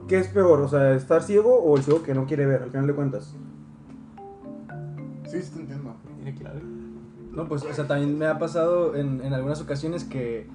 [0.08, 0.60] ¿qué es peor?
[0.60, 3.34] O sea, estar ciego o el ciego que no quiere ver, al final de cuentas.
[5.28, 5.94] Sí, sí te entiendo.
[6.16, 6.60] Tiene clave.
[7.32, 10.46] No, pues, o sea, también me ha pasado en, en algunas ocasiones que,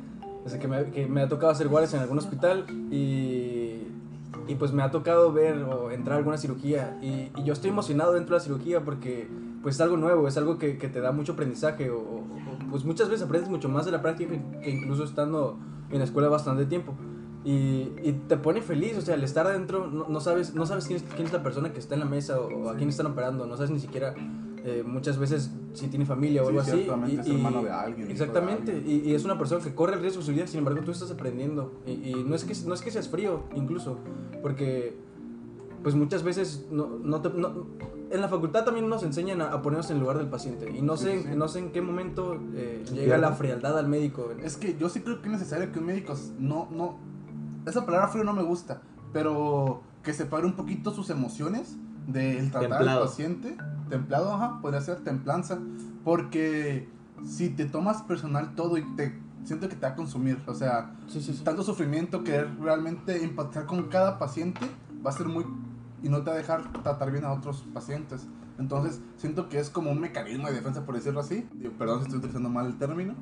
[0.45, 3.83] o sea, que, me, que me ha tocado hacer guardias en algún hospital y,
[4.47, 7.71] y pues me ha tocado ver o entrar a alguna cirugía y, y yo estoy
[7.71, 9.27] emocionado dentro de la cirugía porque
[9.61, 12.23] pues es algo nuevo, es algo que, que te da mucho aprendizaje o,
[12.69, 15.57] pues muchas veces aprendes mucho más de la práctica que, incluso estando
[15.89, 16.93] en la escuela bastante tiempo.
[17.45, 20.85] Y, y te pone feliz, o sea, al estar adentro no, no sabes, no sabes
[20.87, 22.89] quién, es, quién es la persona que está en la mesa o, o a quién
[22.89, 24.13] están operando, no sabes ni siquiera
[24.65, 26.71] eh, muchas veces si tiene familia o Sí, algo así.
[26.71, 29.05] ciertamente es hermano de alguien, de Exactamente, alguien.
[29.05, 30.91] y, y es una persona que corre el riesgo de su vida, sin embargo tú
[30.91, 31.71] estás aprendiendo.
[31.87, 33.97] Y, y no, es que, no es que seas frío, incluso,
[34.41, 34.97] porque
[35.83, 37.67] pues muchas veces no, no te- no-
[38.11, 40.69] en la facultad también nos enseñan a, a ponernos en el lugar del paciente.
[40.75, 41.35] Y no, Sí, sé, sí, sí.
[41.37, 44.31] no sé en qué momento eh, llega la frialdad al médico.
[44.43, 46.97] Es que yo sí creo que es necesario que un médico no, no,
[47.67, 48.81] esa palabra frío no me gusta,
[49.13, 51.77] pero que separe un poquito sus emociones
[52.07, 53.01] del tratar Templado.
[53.01, 53.57] al paciente,
[53.89, 55.59] templado, ajá, podría ser templanza,
[56.03, 56.89] porque
[57.25, 60.95] si te tomas personal todo y te siento que te va a consumir, o sea,
[61.07, 61.43] Sí, sí, sí.
[61.43, 64.61] tanto sufrimiento que realmente empatizar con cada paciente
[65.05, 65.45] va a ser muy
[66.01, 68.27] y no te va a dejar tratar bien a otros pacientes.
[68.57, 71.47] Entonces, siento que es como un mecanismo de defensa, por decirlo así.
[71.53, 73.15] Digo, perdón si estoy utilizando mal el término,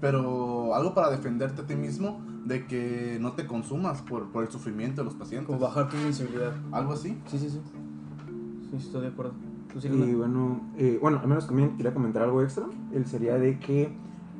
[0.00, 4.50] pero algo para defenderte a ti mismo de que no te consumas por, por el
[4.50, 5.46] sufrimiento de los pacientes.
[5.46, 6.52] Como bajar tu sensibilidad.
[6.72, 7.18] Algo así.
[7.26, 7.60] Sí, sí, sí.
[8.70, 9.32] Sí, estoy de acuerdo.
[9.72, 12.66] ¿Tú sí, Y bueno, eh, bueno, al menos también quería comentar algo extra.
[12.92, 13.92] El sería de que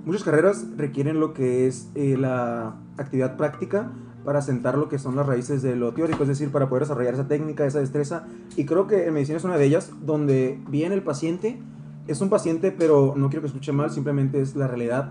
[0.04, 3.90] muchas carreras requieren lo que es eh, la actividad práctica
[4.24, 7.14] para sentar lo que son las raíces de lo teórico, es decir, para poder desarrollar
[7.14, 8.26] esa técnica, esa destreza.
[8.56, 11.60] Y creo que en medicina es una de ellas, donde bien el paciente
[12.06, 15.10] es un paciente, pero no quiero que escuche mal, simplemente es la realidad.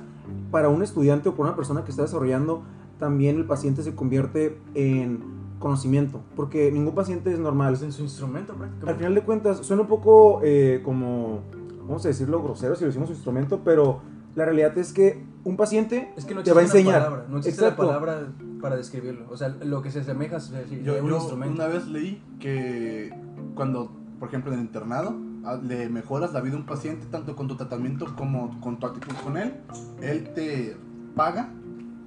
[0.52, 2.64] Para un estudiante o para una persona que está desarrollando,
[3.00, 5.20] también el paciente se convierte en
[5.60, 7.74] conocimiento, porque ningún paciente es normal.
[7.76, 8.98] Es en su instrumento Al prácticamente.
[9.00, 11.42] final de cuentas, suena un poco eh, como,
[11.88, 14.02] vamos a decirlo, grosero si lo decimos instrumento, pero
[14.36, 17.02] la realidad es que un paciente Es que no te va a enseñar.
[17.02, 17.84] la palabra, no existe Exacto.
[17.84, 18.28] la palabra
[18.64, 19.26] para describirlo.
[19.30, 21.54] O sea, lo que se asemeja es decir, Yo, un yo instrumento.
[21.56, 23.14] una vez leí que
[23.56, 27.36] cuando, por ejemplo, en el internado, ah, le mejoras la vida a un paciente tanto
[27.36, 29.56] con tu tratamiento como con tu actitud con él,
[30.02, 30.78] él te
[31.14, 31.50] paga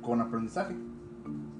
[0.01, 0.75] con aprendizaje.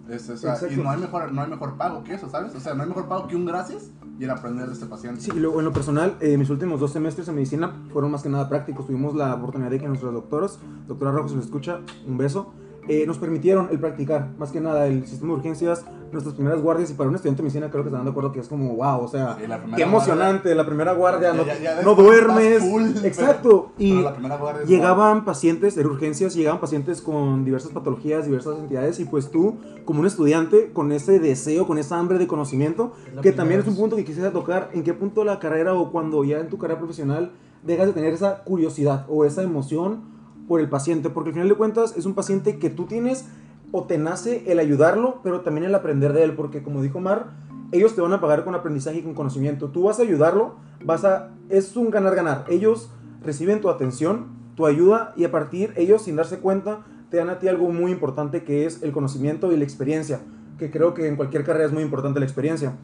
[0.09, 2.55] Es, o sea, y no hay, mejor, no hay mejor pago que eso, ¿sabes?
[2.55, 5.21] O sea, no hay mejor pago que un gracias y el aprender de este paciente.
[5.21, 8.23] Sí, y luego en lo personal, eh, mis últimos dos semestres en medicina fueron más
[8.23, 8.87] que nada prácticos.
[8.87, 12.55] Tuvimos la oportunidad de que nuestros doctores, doctora Rojo, si nos escucha, un beso,
[12.89, 16.91] eh, nos permitieron el practicar, más que nada el sistema de urgencias, nuestras primeras guardias.
[16.91, 19.01] Y para un estudiante de medicina, creo que están de acuerdo que es como, wow,
[19.03, 19.45] o sea, Sí,
[19.77, 22.59] qué emocionante, la primera guardia, Ya- no, ya- ya no después duermes.
[22.63, 23.73] full, exacto.
[23.77, 29.05] pero- Y pero llegaban pacientes, en urgencias, llegaban pacientes con diversas patologías, diversas entidades, y
[29.05, 33.33] pues tú, como un estudiante, con ese deseo, con esa hambre de conocimiento, la que
[33.33, 36.23] también es un punto que quisiera tocar, en qué punto de la carrera o cuando
[36.25, 37.33] ya en tu carrera profesional
[37.65, 40.16] dejas de tener esa curiosidad o esa emoción
[40.49, 43.27] por el paciente, porque al final de cuentas es un paciente que tú tienes
[43.73, 47.33] o te nace el ayudarlo, pero también el aprender de él, porque como dijo Mar,
[47.73, 49.69] ellos te van a pagar con aprendizaje y con conocimiento.
[49.69, 52.45] Tú vas a ayudarlo, vas a es un ganar ganar.
[52.49, 52.91] Ellos
[53.23, 57.39] reciben tu atención, tu ayuda y a partir ellos sin darse cuenta te dan a
[57.39, 60.21] ti algo muy importante que es el conocimiento y la experiencia,
[60.59, 62.75] que creo que en cualquier carrera es muy importante la experiencia.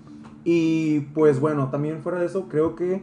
[0.45, 3.03] Y pues bueno, también fuera de eso, creo que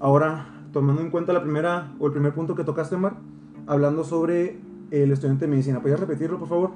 [0.00, 3.14] ahora tomando en cuenta la primera o el primer punto que tocaste, Mar,
[3.66, 4.60] hablando sobre
[4.90, 6.70] el estudiante de medicina, ¿podrías repetirlo, por favor?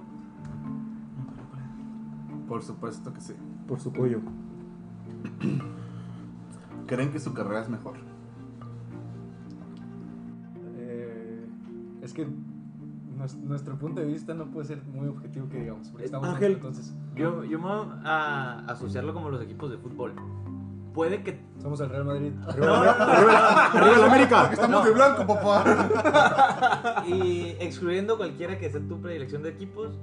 [2.48, 3.34] Por supuesto que sí.
[3.66, 4.20] Por su pollo.
[6.86, 7.96] Creen que su carrera es mejor.
[10.76, 11.46] Eh,
[12.02, 15.88] es que nues- nuestro punto de vista no puede ser muy objetivo que digamos.
[15.90, 16.52] Porque estamos Ángel.
[16.52, 20.14] entonces Yo, yo me voy a asociarlo como los equipos de fútbol.
[20.98, 22.32] Puede que somos el Real Madrid.
[22.48, 24.50] ¡Arriba la América!
[24.52, 27.04] Estamos de blanco, papá.
[27.06, 29.96] Y excluyendo cualquiera que sea tu predilección de equipos,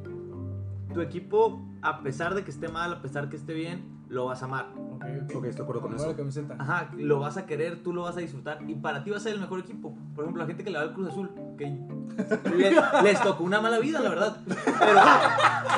[0.94, 4.42] tu equipo, a pesar de que esté mal, a pesar que esté bien, lo vas
[4.42, 4.68] a amar.
[4.94, 6.08] Ok, estoy de acuerdo con eso.
[6.08, 6.56] la camiseta.
[6.58, 9.20] Ajá, lo vas a querer, tú lo vas a disfrutar y para ti va a
[9.20, 9.98] ser el mejor equipo.
[10.16, 11.78] Por ejemplo, la gente que le va al Cruz Azul, que
[12.56, 14.38] le- les tocó una mala vida, la verdad.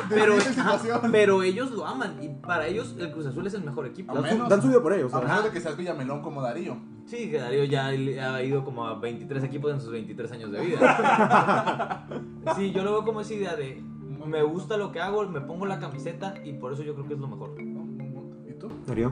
[0.09, 0.35] Pero,
[1.11, 4.13] pero, ellos lo aman y para ellos el Cruz Azul es el mejor equipo.
[4.15, 5.13] Menos- su, dan su vida por ellos.
[5.13, 6.77] A menos de que seas Villamelón como Darío.
[7.05, 10.61] Sí, que Darío ya ha ido como a 23 equipos en sus 23 años de
[10.61, 12.07] vida.
[12.55, 13.83] Sí, yo lo veo como esa idea de
[14.25, 17.13] me gusta lo que hago, me pongo la camiseta y por eso yo creo que
[17.15, 17.55] es lo mejor.
[17.59, 18.69] ¿Y tú?
[18.85, 19.11] Darío.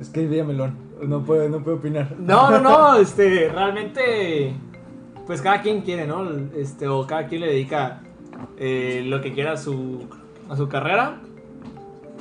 [0.00, 0.89] Es que es Villamelón.
[1.06, 2.16] No puedo, no puedo opinar.
[2.18, 4.54] No, no, no, este, realmente,
[5.26, 6.28] pues cada quien quiere, ¿no?
[6.54, 8.02] Este, o cada quien le dedica
[8.56, 10.06] eh, lo que quiera a su,
[10.48, 11.20] a su carrera.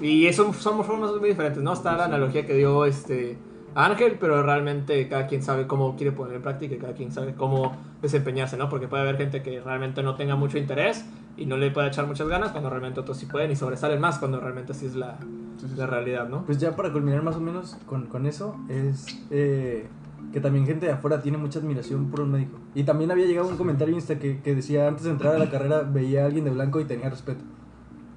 [0.02, 1.74] Y eso somos formas muy diferentes, ¿no?
[1.74, 3.38] Está la analogía que dio este
[3.76, 7.34] Ángel, pero realmente cada quien sabe cómo quiere poner en práctica y cada quien sabe
[7.34, 8.70] cómo desempeñarse, ¿no?
[8.70, 11.06] Porque puede haber gente que realmente no tenga mucho interés
[11.38, 14.18] y no le puede echar muchas ganas, cuando realmente otros sí pueden y sobresalen más,
[14.20, 15.18] cuando realmente así es la,
[15.60, 16.46] Sí, la realidad, ¿no?
[16.46, 19.88] Pues ya para culminar más o menos con, con eso, es eh,
[20.34, 22.58] que también gente de afuera tiene mucha admiración por un médico.
[22.76, 25.40] Y también había llegado un comentario en Insta que, que decía antes de entrar a
[25.40, 27.44] la carrera veía a alguien de blanco y tenía respeto.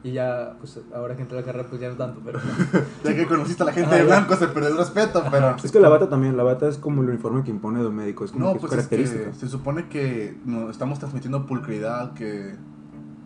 [0.04, 2.40] Y ya, pues ahora que entré a la carrera, pues ya no tanto, pero...
[3.04, 4.06] Ya que conociste a la gente Ah, de ya.
[4.06, 5.54] blanco, se perdió el respeto, pero.
[5.62, 7.94] Es que la bata también, la bata es como el uniforme que impone de un
[7.94, 9.32] médico, es como No, que pues su es que característica.
[9.38, 12.56] se supone que no, estamos transmitiendo pulcridad, que.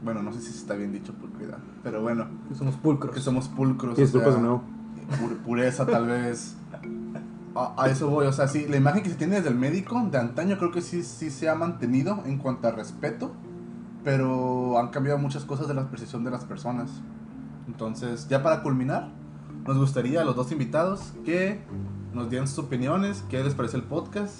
[0.07, 2.27] Bueno, no sé si está bien dicho pulcridad, pero bueno,
[2.57, 3.13] Somos pulcros.
[3.13, 3.99] que somos pulcros.
[3.99, 4.63] Y o disculpas sea, de nuevo.
[5.21, 6.57] pu- pureza, tal vez.
[7.57, 10.01] A, a eso voy, o sea, sí, la imagen que se tiene desde el médico
[10.11, 13.33] de antaño creo que sí, sí se ha mantenido en cuanto a respeto,
[14.05, 16.91] pero han cambiado muchas cosas de la percepción de las personas.
[17.67, 19.09] Entonces, ya para culminar,
[19.67, 21.61] nos gustaría a los dos invitados que
[22.15, 24.35] nos dieran sus opiniones, qué les parece el podcast.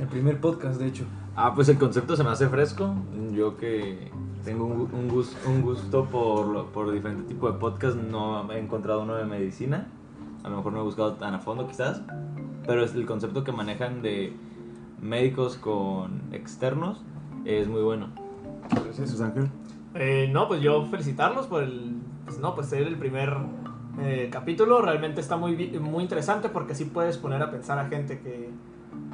[0.00, 1.04] El primer podcast, de hecho.
[1.34, 2.94] Ah, pues el concepto se me hace fresco.
[3.32, 4.10] Yo que
[4.44, 9.02] tengo un, un gus- un gusto por, por diferente tipo de podcast, no he encontrado
[9.02, 9.86] uno de medicina.
[10.44, 12.02] A lo mejor no he buscado tan a fondo quizás.
[12.66, 14.34] Pero es el concepto que manejan de
[15.00, 17.02] médicos con externos
[17.44, 18.08] es muy bueno.
[18.84, 19.48] Gracias, Ángel.
[19.94, 23.36] Eh, no, pues yo felicitarlos por el, pues no, pues ser el primer
[24.00, 24.80] eh, capítulo.
[24.82, 28.50] Realmente está muy, muy interesante porque sí puedes poner a pensar a gente que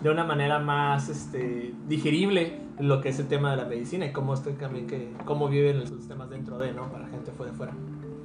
[0.02, 4.12] de una manera más este, digerible lo que es el tema de la medicina y
[4.12, 6.90] cómo, también que, cómo viven los sistemas dentro de, ¿no?
[6.90, 7.72] Para gente de fuera.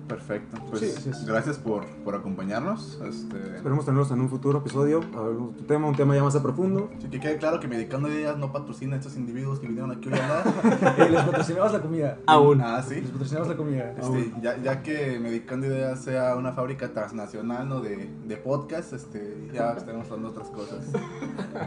[0.08, 0.58] Perfecto.
[0.70, 1.26] Pues Sí, sí, sí.
[1.26, 3.00] gracias por, por acompañarnos.
[3.08, 5.00] Este, Esperemos tenerlos en un futuro episodio.
[5.16, 6.90] A ver, un tema, un tema ya más a profundo.
[7.00, 10.10] sí, que quede claro que Medicando Ideas no patrocina a estos individuos que vinieron aquí
[10.10, 10.54] hoy a hablar.
[10.98, 12.18] Eh, les patrocinamos la comida.
[12.28, 12.62] Aún.
[12.62, 12.96] ah, sí.
[12.96, 13.92] Les patrocinamos la comida.
[13.98, 17.82] Este, ya, ya que Medicando Ideas sea una fábrica transnacional ¿no?
[17.82, 20.86] de, de podcast, este, ya estaremos hablando de otras cosas.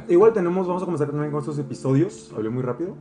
[0.08, 2.32] Igual tenemos, vamos a comenzar también con estos episodios.
[2.36, 2.94] Hablé muy rápido,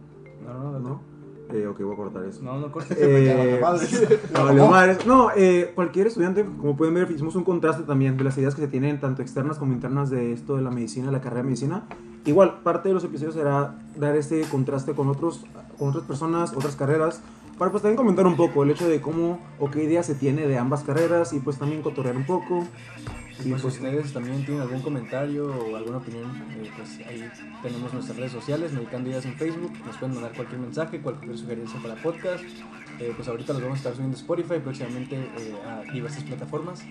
[0.46, 1.15] No, no, no.
[1.48, 1.56] ¿No?
[1.56, 2.42] Eh, ok, voy a cortar eso.
[2.44, 2.98] No, no cortes.
[3.02, 4.08] Eh, Madres.
[4.34, 5.06] Vale, madres.
[5.06, 8.62] No, eh, cualquier estudiante, como pueden ver, hicimos un contraste también de las ideas que
[8.62, 11.48] se tienen tanto externas como internas de esto de la medicina, de la carrera de
[11.48, 11.84] medicina.
[12.26, 15.46] Igual, parte de los episodios será dar este contraste con, otros,
[15.78, 17.22] con otras personas, otras carreras,
[17.58, 20.48] para pues también comentar un poco el hecho de cómo o qué idea se tiene
[20.48, 22.66] de ambas carreras y pues también cotorrear un poco.
[23.44, 27.30] Y pues, pues, ustedes también tienen algún comentario o alguna opinión, eh, pues ahí
[27.62, 31.80] tenemos nuestras redes sociales, Medicando Ideas en Facebook, nos pueden mandar cualquier mensaje, cualquier sugerencia
[31.82, 32.44] para podcast.
[33.00, 36.82] Eh, pues ahorita los vamos a estar subiendo a Spotify, próximamente eh, a diversas plataformas.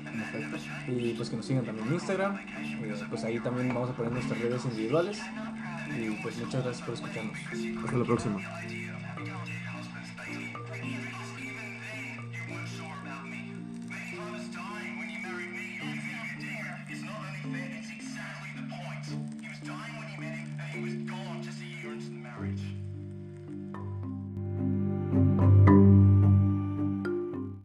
[0.87, 2.39] Y pues que nos sigan también en Instagram.
[3.09, 5.23] Pues ahí también vamos a poner nuestras redes individuales.
[5.99, 7.39] Y pues muchas gracias por escucharnos.
[7.85, 8.41] hasta la próxima.